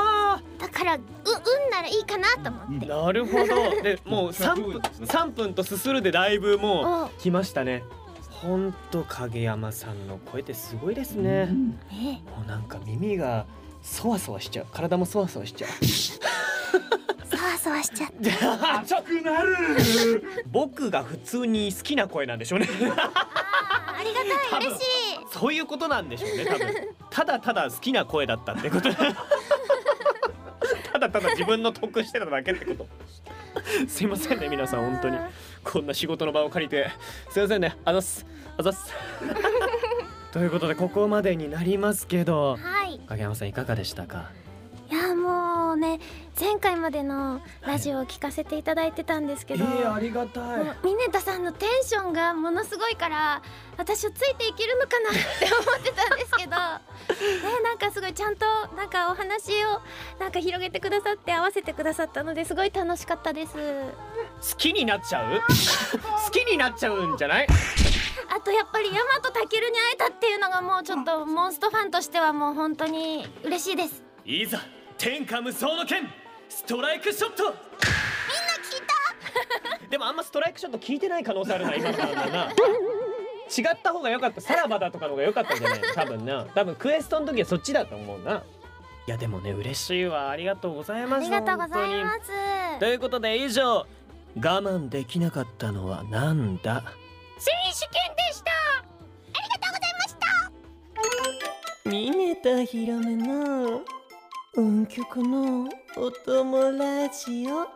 [0.00, 2.92] はだからううんならいいかなと思って。
[2.92, 3.82] あなるほど。
[3.82, 7.82] で もう3分3分とすするでだいぶもうお来ましたね。
[8.30, 11.46] ほんと影山さんの声ってすごいですね。
[11.90, 12.22] ね。
[12.36, 13.46] もうなんか耳が
[13.82, 14.66] そわそわしちゃう。
[14.72, 15.70] 体もそわそわしちゃう。
[17.36, 18.30] そわそわしちゃって。
[18.30, 19.56] ちょ熱くなる。
[20.50, 22.68] 僕が普通に好きな声なんでしょうね。
[22.70, 24.60] ありがたい。
[24.66, 24.84] 嬉しい。
[25.32, 26.88] そういうことなんでしょうね多分。
[27.10, 28.88] ただただ好きな声だったってこと
[31.14, 32.88] ただ自分の得してただけってこと。
[33.86, 35.16] すいませんね皆さん本当に。
[35.62, 36.90] こんな仕事の場を借りて。
[37.30, 37.76] すいませんね。
[37.84, 38.26] あざっす。
[38.56, 38.92] あざっす。
[40.32, 42.56] ということでここまでになりますけど。
[42.56, 42.98] はい。
[43.06, 44.32] 影山さんいかがでしたか？
[45.74, 46.00] うね
[46.34, 50.64] 絶前回までのラジオを聞かせていただいてたんですけど、えー、ありがたい。
[50.84, 53.42] ミネタさんのテンションがものすごいから
[53.76, 55.18] 私をついていけるのかなって
[55.52, 58.44] 思ってたんですけど ねなんかすごいちゃんと
[58.76, 59.80] なんかお話を
[60.20, 63.52] なんか広げてくださって合わせてくださったのですごい楽しかったです。
[63.54, 65.40] 好きになっちゃう？
[66.24, 67.46] 好きになっちゃうんじゃない？
[68.36, 74.02] あとやっぱりヤマトタケルに会えたっていうのがもうちょっとモンストファンとしてはもう本当に嬉しいです。
[74.24, 74.58] いざ
[74.98, 76.08] 天下無双の剣
[76.48, 77.44] ストライクショット。
[77.44, 77.58] みんな聞
[78.78, 79.86] いた？
[79.90, 82.44] でもあんまストライクショット聞いてない可能性あるな今のなんだな。
[83.56, 84.40] 違った方が良かった。
[84.40, 86.44] さらばだとかの方が良かったんじゃない多分な。
[86.54, 88.42] 多分クエストの時はそっちだと思うな。
[89.06, 90.30] いやでもね嬉しいわ。
[90.30, 92.30] ありがとうございますありがとうござい本ます
[92.80, 93.86] ということで以上
[94.36, 96.82] 我慢できなかったのはなんだ？
[97.38, 98.52] 選手権でした。
[101.88, 103.82] ミネタヒロメの
[104.56, 107.66] 運極のお供ラジオもう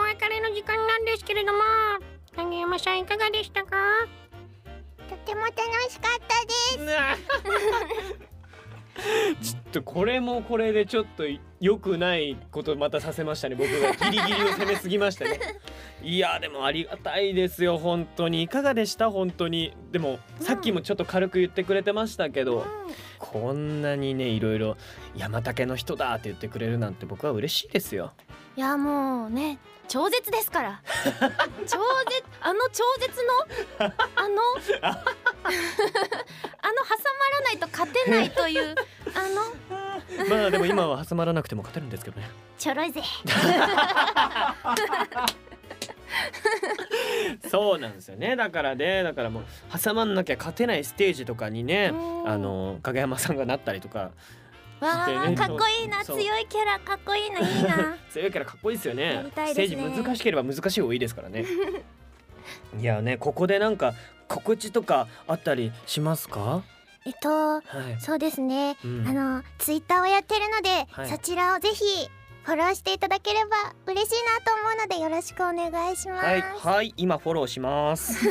[0.00, 1.58] お別れの時間なんですけれども。
[2.36, 3.76] 影山さんいかがでしたか？
[5.08, 5.56] とても楽
[5.90, 8.24] しかったです
[9.42, 11.24] ちょっとこれもこれでちょっと
[11.60, 13.92] 良くないことまたさせましたね僕が。
[14.10, 15.38] ギリギリを攻めすぎましたね。
[16.02, 18.42] いやでもありがたいですよ本当に。
[18.42, 19.10] いかがでした？
[19.10, 19.74] 本当に。
[19.90, 22.66] でもさっきもちょっと軽く言ってくれてましたけど、
[23.18, 24.76] こんなにねいろいろ
[25.16, 28.12] 山竹の人だって言ってくれるなんて僕は嬉しいですよ。
[28.56, 30.82] いやもうね超絶ですから。
[31.66, 31.78] 超
[32.08, 33.12] 絶あの超絶
[33.80, 33.94] の？
[34.16, 34.36] あの？
[35.44, 35.60] あの挟
[36.62, 38.74] まらないと勝てないという
[39.14, 39.54] あの。
[40.28, 42.28] まあでも今は挟まらなくても勝てるんですけどね。
[42.58, 43.02] ちょろいぜ。
[47.50, 48.36] そうなんですよね。
[48.36, 49.44] だからねだからもう
[49.82, 54.10] 挟まんなきゃ勝てないステージとかにねうんあの影山さんがなったりとか。
[54.80, 55.18] わしてね。
[55.18, 56.04] あかっこいいな。
[56.04, 57.96] 強いキャラかっこいいないいな。
[58.10, 59.14] 強いからかっこいいですよね。
[59.14, 61.44] やりたいステージ難しければ難しい方がいいですからね。
[62.78, 63.94] いやねここでなんか
[64.28, 66.62] 告知とかあったりしますか？
[67.06, 69.06] えっとはい、そうですね、うん。
[69.06, 71.08] あのツイッターをやってるので、はい。
[71.08, 71.84] そちらをぜひ
[72.44, 76.42] フォローしていただければ嬉しいなと思うのでよろしくお願いします、はい。
[76.42, 76.94] はい。
[76.96, 78.28] 今フォローします。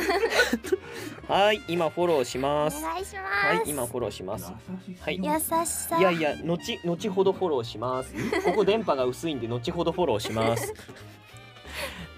[1.28, 1.62] はい。
[1.68, 2.78] 今フォローします。
[2.78, 3.62] お願いします、はい。
[3.66, 4.52] 今フォローします。
[5.00, 5.20] はい。
[5.22, 5.24] 優
[5.64, 5.98] しさ。
[5.98, 8.12] いやいや後後ほどフォローします。
[8.44, 10.74] ここ電波が薄いんで後ほどフォローします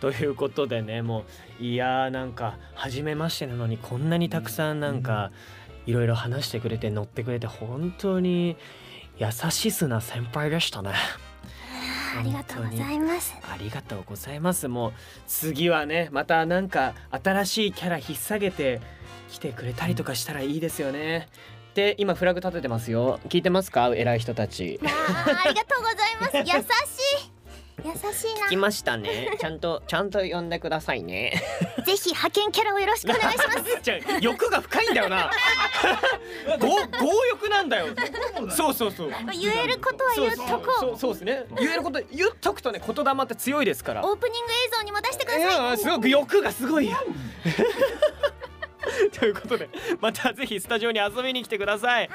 [0.06, 1.24] ということでねも
[1.60, 5.32] ういやーなんか初めましてなのにこんなにたくさんなんか
[5.84, 8.56] いろいろ話してくれて乗ってくれて本当に
[9.18, 10.92] 優しすな先輩でしたね。
[12.16, 13.34] ありがとうございます。
[13.52, 14.68] ありがとうございます。
[14.68, 14.92] もう
[15.26, 18.80] 次はねまたなんか新しいキャラ引っ提げて
[19.28, 21.26] 来てくれたりとかしたらいいですよね。
[21.74, 23.18] で今フラグ立ててますよ。
[23.28, 23.88] 聞いてますか？
[23.94, 24.78] 偉い人たち。
[24.82, 26.36] まあありがとうございます。
[26.38, 26.52] 優しい
[27.84, 29.36] 優しい聞きましたね。
[29.38, 31.42] ちゃんとちゃんと呼んでくださいね。
[31.78, 33.80] なぜひ派遣キャラをよろしくお願いします。
[33.82, 35.30] じゃあ欲が深いんだよな。
[36.58, 37.88] 強強欲なんだよ。
[38.50, 39.10] そうそうそう。
[39.40, 41.44] 言えることは言っとこそうそうですね。
[41.60, 44.00] 言えること言っとくとね言霊って強いですから。
[44.02, 45.70] うオープニング映像にも出してくだいさい。
[45.70, 46.96] やすごく欲がすごいよ
[49.18, 49.68] ということで
[50.00, 52.10] またぜひスタジオに遊びに来てください。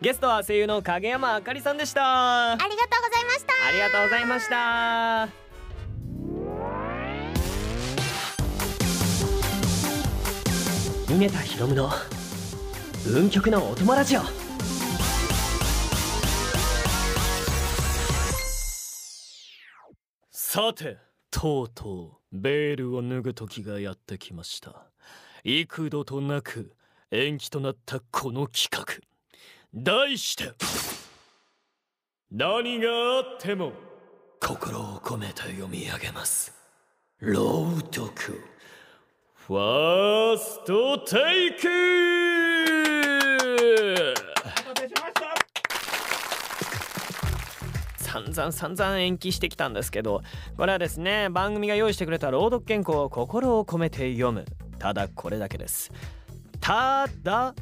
[0.00, 2.02] ゲストは声優の影山あかりさんでした。
[2.04, 3.54] あありがとうございました。
[3.74, 5.28] りがとうございました。
[11.08, 11.90] 峰田ひろむの
[13.06, 14.20] 運極のお友ラジオ
[20.30, 20.96] さて
[21.30, 24.86] とうとうベールを脱ぐ時がやってきました
[25.46, 26.72] 幾度となく
[27.10, 28.86] 延期となったこの企画。
[29.74, 30.52] 題して
[32.32, 33.72] 何があっても
[34.40, 36.54] 心を込めて読み上げます。
[37.18, 38.40] 朗読。
[39.34, 41.68] ファーストテイク！
[44.40, 45.34] お待たせしました。
[48.02, 50.22] 散々散々延期してきたんですけど
[50.56, 54.46] これはですね番組が用意してくれた朗読原稿を心を込めて読む
[54.78, 55.90] ただこれだけです。
[56.60, 57.54] ただ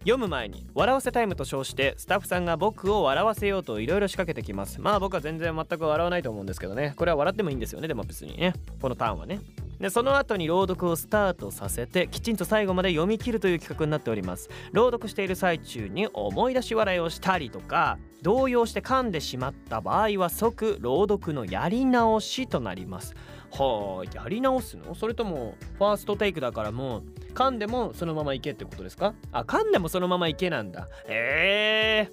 [0.00, 4.80] 読む前に笑わせタイムと称してスタッフさんが僕を笑わせようといろいろ仕掛けてきます。
[4.80, 6.94] まあ僕は全然全く笑わないと思うんですけどね。
[6.96, 7.88] これは笑ってもいいんですよね。
[7.88, 8.54] でも別にね。
[8.80, 9.40] このターンはね。
[9.78, 14.48] でその後に朗読をスタートさせてきちんと最後まで読み切るという企画になっております。
[14.72, 23.14] 朗読している最中に思い出し笑いをしたりとか動揺して噛んでしまった場合は即朗読のやり直しとなります。
[23.52, 24.94] はあやり直すの？
[24.94, 27.02] それともファーストテイクだからもう
[27.34, 29.14] 噛んでもそのままいけってことですか？
[29.32, 30.88] あ噛んでもそのままいけなんだ。
[31.06, 32.08] え。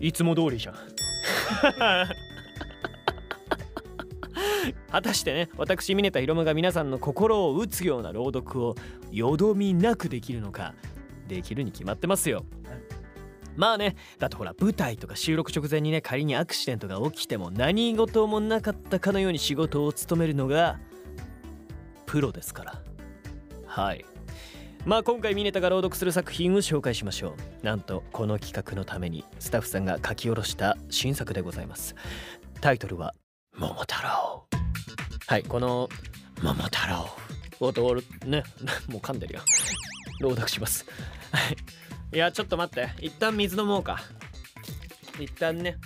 [0.00, 0.74] ー、いつも通りじゃん。
[4.90, 8.74] 果たしてね私峰田ひろむが皆さんの心を打つような朗読を
[9.12, 10.74] よどみなくできるのか
[11.28, 12.44] できるに決まってますよ。
[13.56, 20.78] まあねだとほら舞台とか収録直前にね仮にアクシデントが起きても何事もなかったかのように仕事を務めるのが
[22.06, 22.82] プロですから。
[23.66, 24.04] はい。
[24.84, 27.64] まあ今回ミネタが朗読する作品を紹介しましょう。
[27.64, 31.94] なんとこの企画のためにスタッフさんが書き下ろした新作でございます。
[32.60, 33.14] タイトルは
[33.56, 34.46] 「桃太郎」
[35.26, 35.88] はいこの
[36.42, 37.08] 「桃太郎」
[37.60, 38.42] を通るね
[38.88, 39.40] もう噛んでるよ。
[40.20, 40.86] 朗読します。
[41.30, 41.56] はい。
[42.12, 42.90] いやちょっと待って。
[43.00, 44.00] 一旦水飲もうか。
[45.18, 45.76] 一旦ね。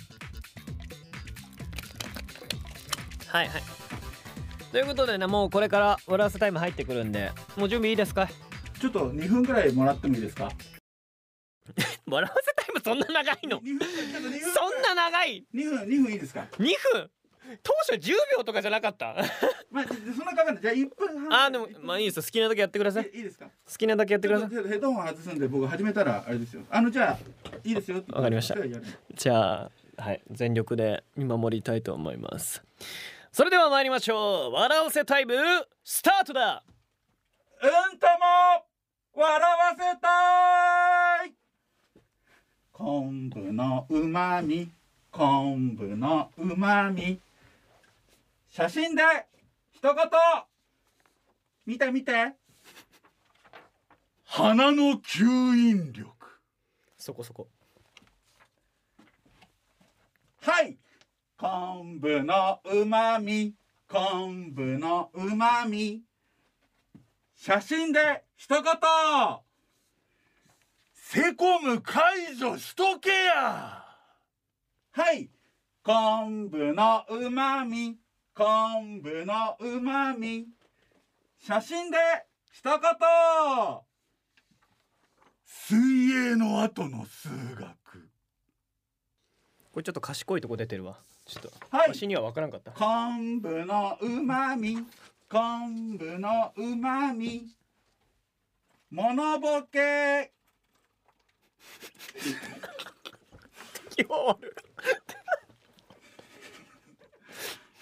[3.27, 3.63] はいはい。
[4.71, 8.27] ということでねもうこれから笑わせタイム入ってくるんでもう準備いいですか？
[8.79, 10.49] ちょっと2分くらいもらってもいいですか？
[12.07, 17.11] 笑わせタイムそんな長いの？2分ちょっと2分そんな長い？2分2分いいですか？2分？
[17.61, 19.15] 当初10秒とかじゃなかった？
[19.75, 20.61] まあそんなかかんない。
[20.61, 21.43] じゃあ1分半。
[21.45, 22.23] あーでもまあいいですよ。
[22.23, 23.09] 好きなだけやってください。
[23.13, 23.45] いいいですか？
[23.45, 24.49] 好きなだけやってください。
[24.49, 26.63] ヘッドホン外すんで僕始めたらあれですよ。
[26.69, 27.17] あのじゃあ
[27.63, 28.55] いいですよわかりました。
[29.13, 30.21] じゃあはい。
[30.31, 32.63] 全力で見守りたいと思います。
[33.31, 34.53] それでは参りましょう。
[34.53, 35.33] 笑わせタイム
[35.83, 36.63] スタートだ。
[37.61, 38.65] うんとも
[39.13, 41.33] 笑わせたい。
[42.71, 44.69] 昆布のうまみ
[45.11, 47.19] 昆布のうまみ
[48.49, 49.34] 写真で一
[49.93, 50.09] 言。
[51.65, 52.33] 見て見て。
[54.25, 56.11] 鼻の吸引力。
[56.97, 57.47] そこそこ。
[60.41, 60.77] はい。
[61.37, 63.55] 昆布のうまみ
[63.87, 66.01] 昆布のうまみ
[67.35, 68.63] 写真で一言。
[70.93, 73.85] セコム解除しとけや。
[74.91, 75.29] はい。
[75.83, 77.97] 昆布のうまみ
[78.35, 80.47] 昆布のうまみ
[81.39, 81.97] 写真で
[82.51, 82.81] 一言。
[85.45, 87.65] 水泳の後の数学。
[89.71, 90.97] これちょっと賢いとこ出てるわ。
[91.25, 91.89] ちょっと、はい。
[91.89, 92.71] わしには分からんかった。
[92.71, 94.85] 昆布のうまみ
[95.29, 97.47] 昆布のうまみ
[98.91, 100.33] モノボケ。
[103.95, 104.51] 気は悪い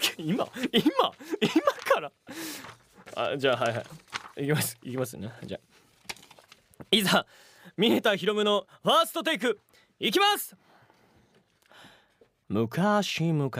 [0.18, 0.82] 今今
[1.40, 2.12] 今から？
[3.14, 3.84] あじゃあはいは
[4.36, 4.44] い。
[4.44, 5.30] いきますいきますね。
[5.44, 6.84] じゃあ。
[6.90, 7.26] いざ
[7.76, 9.58] ミネタヒロムのファーストテイク
[9.98, 10.56] いきます！
[12.48, 13.50] 昔々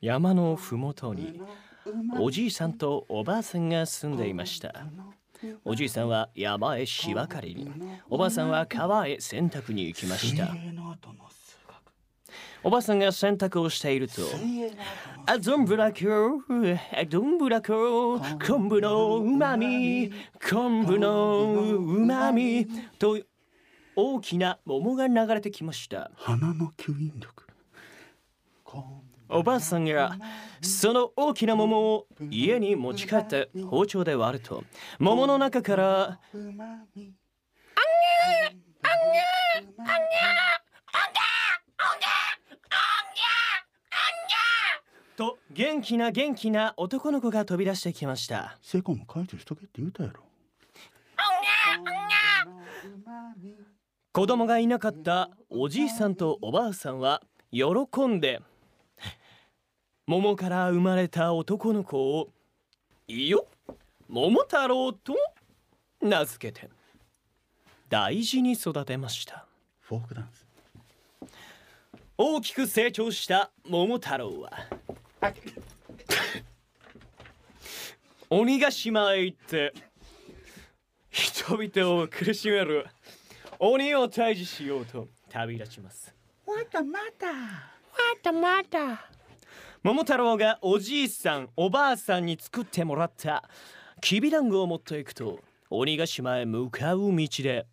[0.00, 1.40] 山のふもとに
[2.18, 4.86] おじいさんとおばあさんが住んでいました。
[5.64, 7.70] おじいさんは山へ芝刈りに
[8.08, 10.48] おばあさんは川へ洗濯に行きました。
[12.62, 14.22] おばあさんが洗濯をしていると。
[15.26, 16.42] あどんぶらこ
[16.92, 20.12] あどんぶらこ昆布のうまみ
[20.48, 22.66] 昆布のうまみ
[22.98, 23.18] と
[23.96, 26.10] 大きな桃が流れてきました。
[26.16, 27.46] 鼻の吸引力。
[29.28, 30.16] おばあさんが
[30.60, 34.62] その大きな桃を家に持ち帰って包丁で割ると
[34.98, 37.12] 桃の中からうまみ
[45.16, 48.58] と元気な元気な男の子が飛び出してきました。
[48.62, 50.22] セコム解除しとけって言うたやろ。
[54.12, 57.66] 子供がいなかったおじいさんとおばあさんは喜
[58.06, 58.40] んで
[60.06, 62.28] 桃から生まれた男の子を
[63.08, 63.46] いいよ
[64.08, 65.14] 桃太郎と
[66.00, 66.70] 名付けて
[67.88, 69.46] 大事に育てました。
[69.80, 70.46] フォークダンス。
[72.18, 74.52] 大きく成長した桃太郎は
[78.28, 79.72] 鬼ヶ島へ行って
[81.10, 82.86] 人々を苦しめる
[83.58, 86.14] 鬼を退治しようと旅立ちます。
[86.46, 86.82] また。
[86.82, 86.98] ま
[88.64, 89.08] た。
[89.82, 93.48] 桃太郎がおじいさんおばあさんに作ってもらった
[94.00, 95.40] きびだんごを持っていくと
[95.70, 97.66] 鬼ヶ島へ向かう道で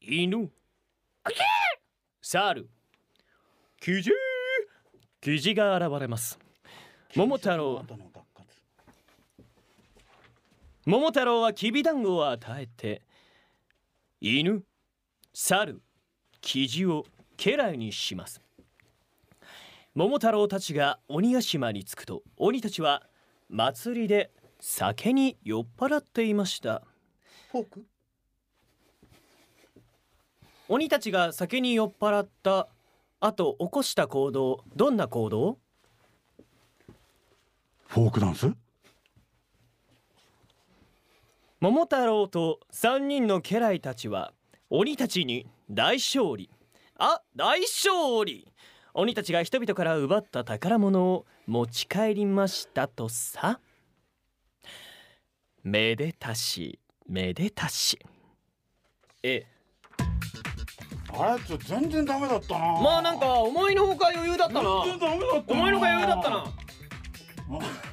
[0.00, 0.50] 犬。
[2.22, 2.68] 猿。
[3.80, 4.10] キジ
[5.24, 6.36] キジが現れます。
[7.14, 7.84] 桃太郎。
[10.84, 13.02] 桃太郎はきびだんごを与えて
[14.20, 14.64] 犬
[15.32, 15.80] 猿
[16.40, 17.04] キジを
[17.36, 18.40] 家来にします。
[19.94, 23.04] 桃太郎たちが鬼ヶ島に着くと鬼たちは
[23.48, 26.82] 祭りで酒に酔っ払っていました。
[27.52, 27.84] フォーク？
[30.68, 32.66] 鬼たちが酒に酔っ払った
[33.24, 35.58] 後起こした行動どんな行動？
[37.86, 38.52] フォークダンス？
[41.60, 44.32] 桃太郎と3人の家来たちは
[44.70, 46.50] 鬼たちに大勝利。
[46.98, 48.48] あ大勝利。
[48.92, 53.60] 鬼たちが人々から奪った宝物を持ち帰りましたとさ。
[55.62, 58.00] めでたしめでたし。
[59.22, 59.46] え
[61.14, 62.80] あれちょ全然ダメだったな。
[62.80, 64.82] まあなんか思いのほか余裕だったな。
[64.86, 65.60] 全然ダメだったな。
[65.60, 66.44] 思いのほか余裕だったな。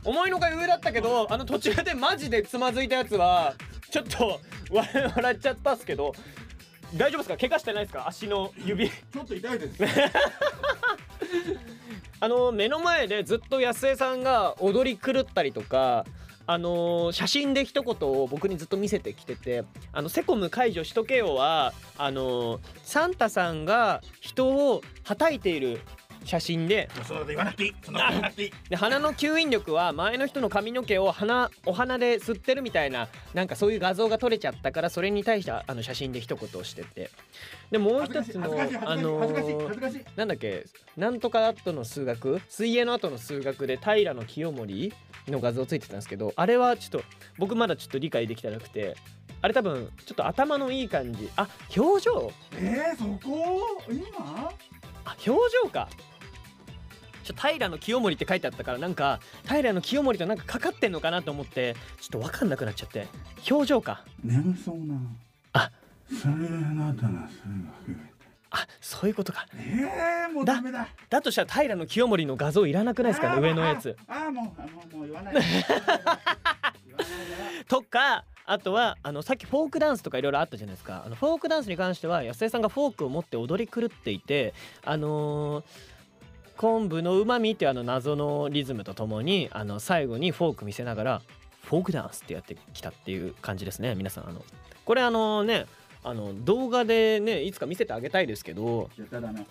[0.06, 3.54] 思いのほか余裕だったけどあの途中でマジでつまずいたやつは
[3.92, 4.40] ちょっと
[4.72, 6.14] 笑笑っちゃったっすけど
[6.96, 7.38] 大丈夫ですか？
[7.38, 8.08] 怪我してないですか？
[8.08, 8.90] 足の指。
[8.90, 9.84] ちょっと痛いです。
[12.22, 16.06] あの目の前でずっと安江さんが踊り狂ったりとか
[16.52, 25.80] あの写真で一言を僕にずっと見せてきてて「あのセコム解除しとけよは」あのサンタさんが人をはたいている
[26.26, 26.90] 写真で。
[27.08, 27.76] そうだ言わなくていい。
[27.84, 28.52] そんなこと言わなくていい。
[28.70, 37.10] で鼻の吸引力は前の人の髪の毛を鼻お鼻で吸ってるみたいななんかそういう画像が撮れちゃったからそれに対してあの写真で一言をしてて。
[37.72, 38.46] でもう一つの
[38.86, 40.06] あの恥ずかしい恥ずかしい。
[40.16, 40.66] なんだっけ
[40.98, 42.42] なんとか後の数学？
[42.50, 44.94] 水泳の後の数学で平清盛
[45.28, 47.04] の画像ついてたんですけどあれはちょっと
[47.38, 48.96] 僕まだちょっと理解できてなくて
[49.42, 51.30] あれ多分ちょっと頭のいい感じ。
[51.36, 51.48] あ
[51.78, 52.32] 表情？
[52.56, 53.82] えー、そこ？
[53.90, 54.52] 今？
[55.06, 55.32] あ表
[55.64, 55.88] 情か
[57.30, 63.08] ちょ平清盛って書いてあったからなんか平清盛となんかかかってんのかなと思ってちょっと分かんなくなっちゃって。
[63.50, 64.04] 表情か。
[64.24, 64.96] 眠そうな。
[65.54, 65.72] あ。
[66.10, 67.44] それなたな数
[67.88, 67.98] 学
[68.52, 69.46] あそういうことか。
[69.56, 70.88] えー、もうダメだ。
[71.10, 73.36] だとしたら平清盛の画像いらなくないですか？
[73.36, 73.96] ね上のやつ。
[74.08, 75.36] あーあーもうあもうもう言わない
[77.68, 81.04] とかあとはあのさっきフォークダンスとかいろいろあったじゃないですか。
[81.06, 85.66] あのフォークダンスに関しては安江さんがフォークを持って踊り狂っていてあのー
[86.60, 91.22] 昆布のうまみっていうあの謎のリズムとともにあの最後にフォーク見せながら
[91.64, 94.44] フォークダンスってやってきたっていう感じですね皆さんあの。
[94.84, 95.68] これあのね
[96.04, 98.90] あの動画でねいつか見せてあげたいですけど、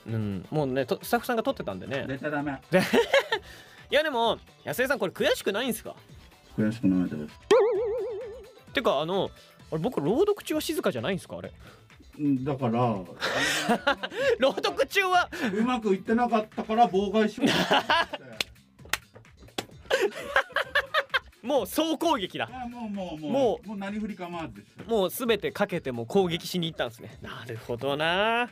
[0.07, 2.05] うん、もうねとスタッフさんが撮ってたんでね。
[3.91, 5.97] いやでも安江さんこれ悔しくないんですか？
[6.59, 7.41] 悔しくないです。
[8.75, 9.31] てかあの
[9.71, 11.49] あれ僕朗読中は静かじゃないんですかあれ？
[11.49, 11.78] うん
[12.19, 12.97] だから
[14.41, 15.31] 朗読中は。
[15.55, 17.45] うまくいってなかったから妨害しよ
[21.45, 22.51] うもう総攻撃だ。
[22.53, 27.17] あもうもうもうももう何振り構わずもう全てかけても攻撃しに行ったんですね。
[27.23, 28.51] なるほどな。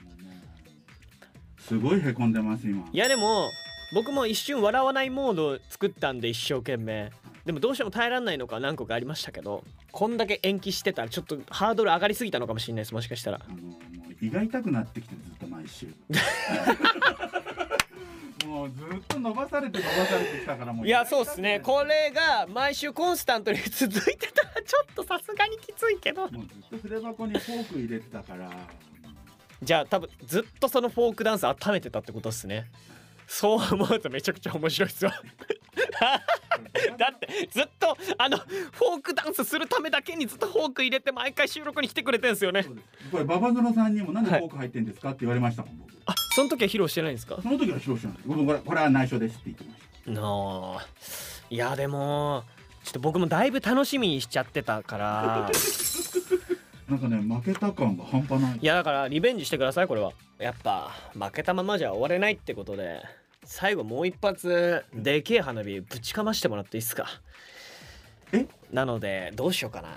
[1.59, 2.89] すごいへこんでます今。
[2.93, 3.51] いやでも
[3.93, 7.11] 僕も一瞬笑わないモードを作ったんで一生懸命
[7.47, 13.41] でもどうしても耐えられないのか何個かありましたけどこんだけ延期してたらちょっとハードル上がりすぎたのかもしれないですもしかしたら。
[13.41, 15.87] あのもう胃が痛くなってきてずっと毎週。
[18.47, 21.61] もうずっと伸ばされて伸ばされてきたからもういやそうっすね。
[21.61, 26.29] これが毎週コンスタントに続いてたらちょっとさすがにきついけど。
[26.29, 28.51] もうずっと筆箱にフォーク入れてたから。
[29.63, 32.69] じゃあ多分ずっとそのフォークダンス温めてたってことっすね。
[33.29, 35.13] そう思うとめちゃくちゃ面白いっすよ
[37.51, 42.65] ずっとあのフォークダンスするためだけにずっとフォーク入れて毎回収録に来てくれてんすよね。
[43.11, 45.91] これババゾノさんにもなんでフォーク入ってんですかって言われましたもん僕。
[46.07, 47.39] あその時は披露してないんですか？
[47.43, 48.29] その時は表彰なんです。
[48.29, 50.11] 僕これこれは内緒ですって言ってました。
[50.13, 50.21] な
[50.81, 50.87] あ。
[51.51, 52.45] いやでも
[52.85, 55.51] ちょっと僕もだいぶ楽しみにしちゃってたから。
[56.89, 58.59] なんかね負けた感が半端ない。
[58.63, 60.13] いやだからリベンジしてくださいこれは。
[60.39, 63.03] やっぱ負けたままじゃ終われないってことで
[63.47, 67.07] 最後もう一発でけえ花火ぶちかましてもらっていいっすか？
[68.33, 68.47] え？
[68.73, 69.97] なのでどうしようかな。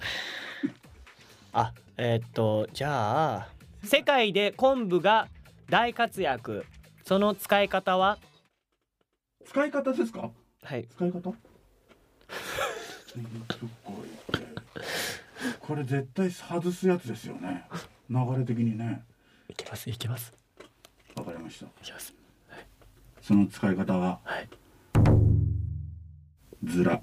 [1.51, 3.49] あえーっとじゃあ
[3.83, 5.27] 世界で昆布が
[5.69, 6.65] 大活躍。
[7.03, 8.19] その使い方は？
[9.45, 10.29] 使い方ですか？
[10.63, 10.87] はい。
[10.87, 11.33] 使い方？
[15.59, 17.65] これ絶対外すやつですよね。
[18.09, 19.03] 流れ的にね。
[19.49, 20.31] いけますいけます。
[21.15, 21.65] わかりました。
[21.65, 22.13] いけます
[23.29, 24.49] その使い方ははい。
[26.63, 26.99] ずら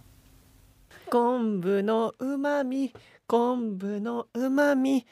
[1.09, 2.93] 昆布のうまみ
[3.29, 5.07] 昆布のうまみ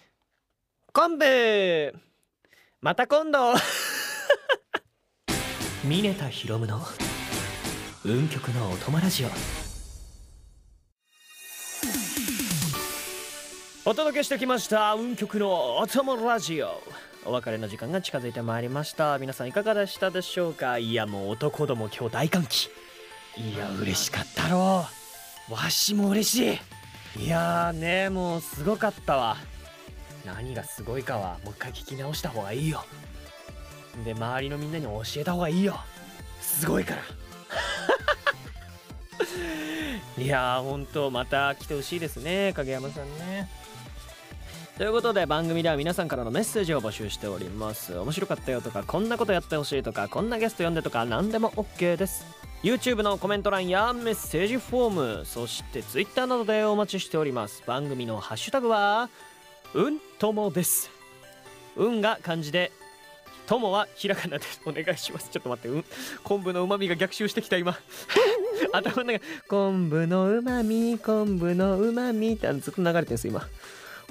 [0.92, 1.94] 昆布。
[2.80, 3.54] また今度。
[5.86, 6.80] 峰田ひろむの
[8.04, 9.63] 運極のお供ラジオ
[13.86, 16.82] お届けしてきました運極のお供ラジオ。
[17.26, 19.18] お別れの時間が近づいてまいりました。
[19.18, 20.78] 皆さんいかがでしたでしょうか？
[20.78, 22.70] いやもう男ども今日大歓喜。
[23.36, 24.86] いや嬉しかったろ
[25.50, 25.52] う。
[25.52, 26.58] わしも嬉し
[27.18, 27.24] い。
[27.26, 29.36] いやーねもうすごかったわ。
[30.24, 32.82] 何がすごいかはもう一回聞き直した方がいいよ。
[34.02, 35.78] で周りのみんなに教えた方がいいよ。
[36.40, 37.02] すごいから。
[40.24, 43.50] いやーほんとまた来てほしいですね影山さんね。
[44.76, 47.96] ということで番組では皆さんからのメッセージを募集しております。
[47.96, 52.26] 面白かったよとかこんなことやってほしいとかこんなゲスト呼んでとか何でも OK です。
[52.64, 57.62] YouTube のコメント欄やメッセージフォームそして Twitter などでお待ちしております。
[57.64, 59.10] 番組のハッシュタグは
[59.74, 60.90] うんともです。
[61.76, 62.72] 運が漢字で
[63.46, 65.28] 友はひらがなでお願いします。
[65.30, 65.84] ちょっと待ってうん
[66.24, 67.78] 昆布のうまみが逆襲してきた今。
[68.72, 73.46] 頭の中昆布のうまみ昆布のうまみってずっと流れてるんです今。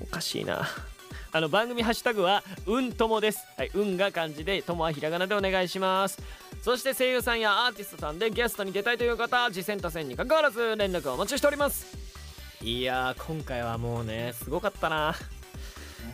[0.04, 0.68] おかしいな。
[1.32, 3.40] あの番組ハッシュタグはうんともです。
[3.58, 6.20] はい運が漢字で友はひらがなでお願いします。
[6.62, 11.98] そして声優さんやアーティストさんでゲストに出たいという方次戦他戦に関わらず連絡をお待ちしております。
[12.62, 15.16] いやー今回はもうねすごかったな。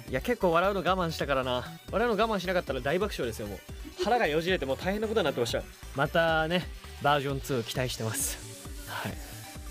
[0.09, 1.63] いや結構笑うの我慢したからな。
[1.91, 3.59] 笑うの我慢しなかったら大爆笑ですよもう。
[4.03, 5.61] 腹がよじれてもう大変なことになってました。
[5.95, 6.65] またね
[7.01, 8.37] バージョン2期待してます。
[8.87, 9.13] はい。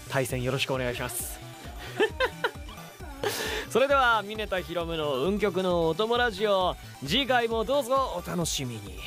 [0.09, 1.39] 対戦よろしくお願いします。
[3.71, 8.99] それでは峰田ひろむの運極のお供ラジオ次回もどうぞお楽しみに。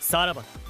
[0.00, 0.65] さらばだ。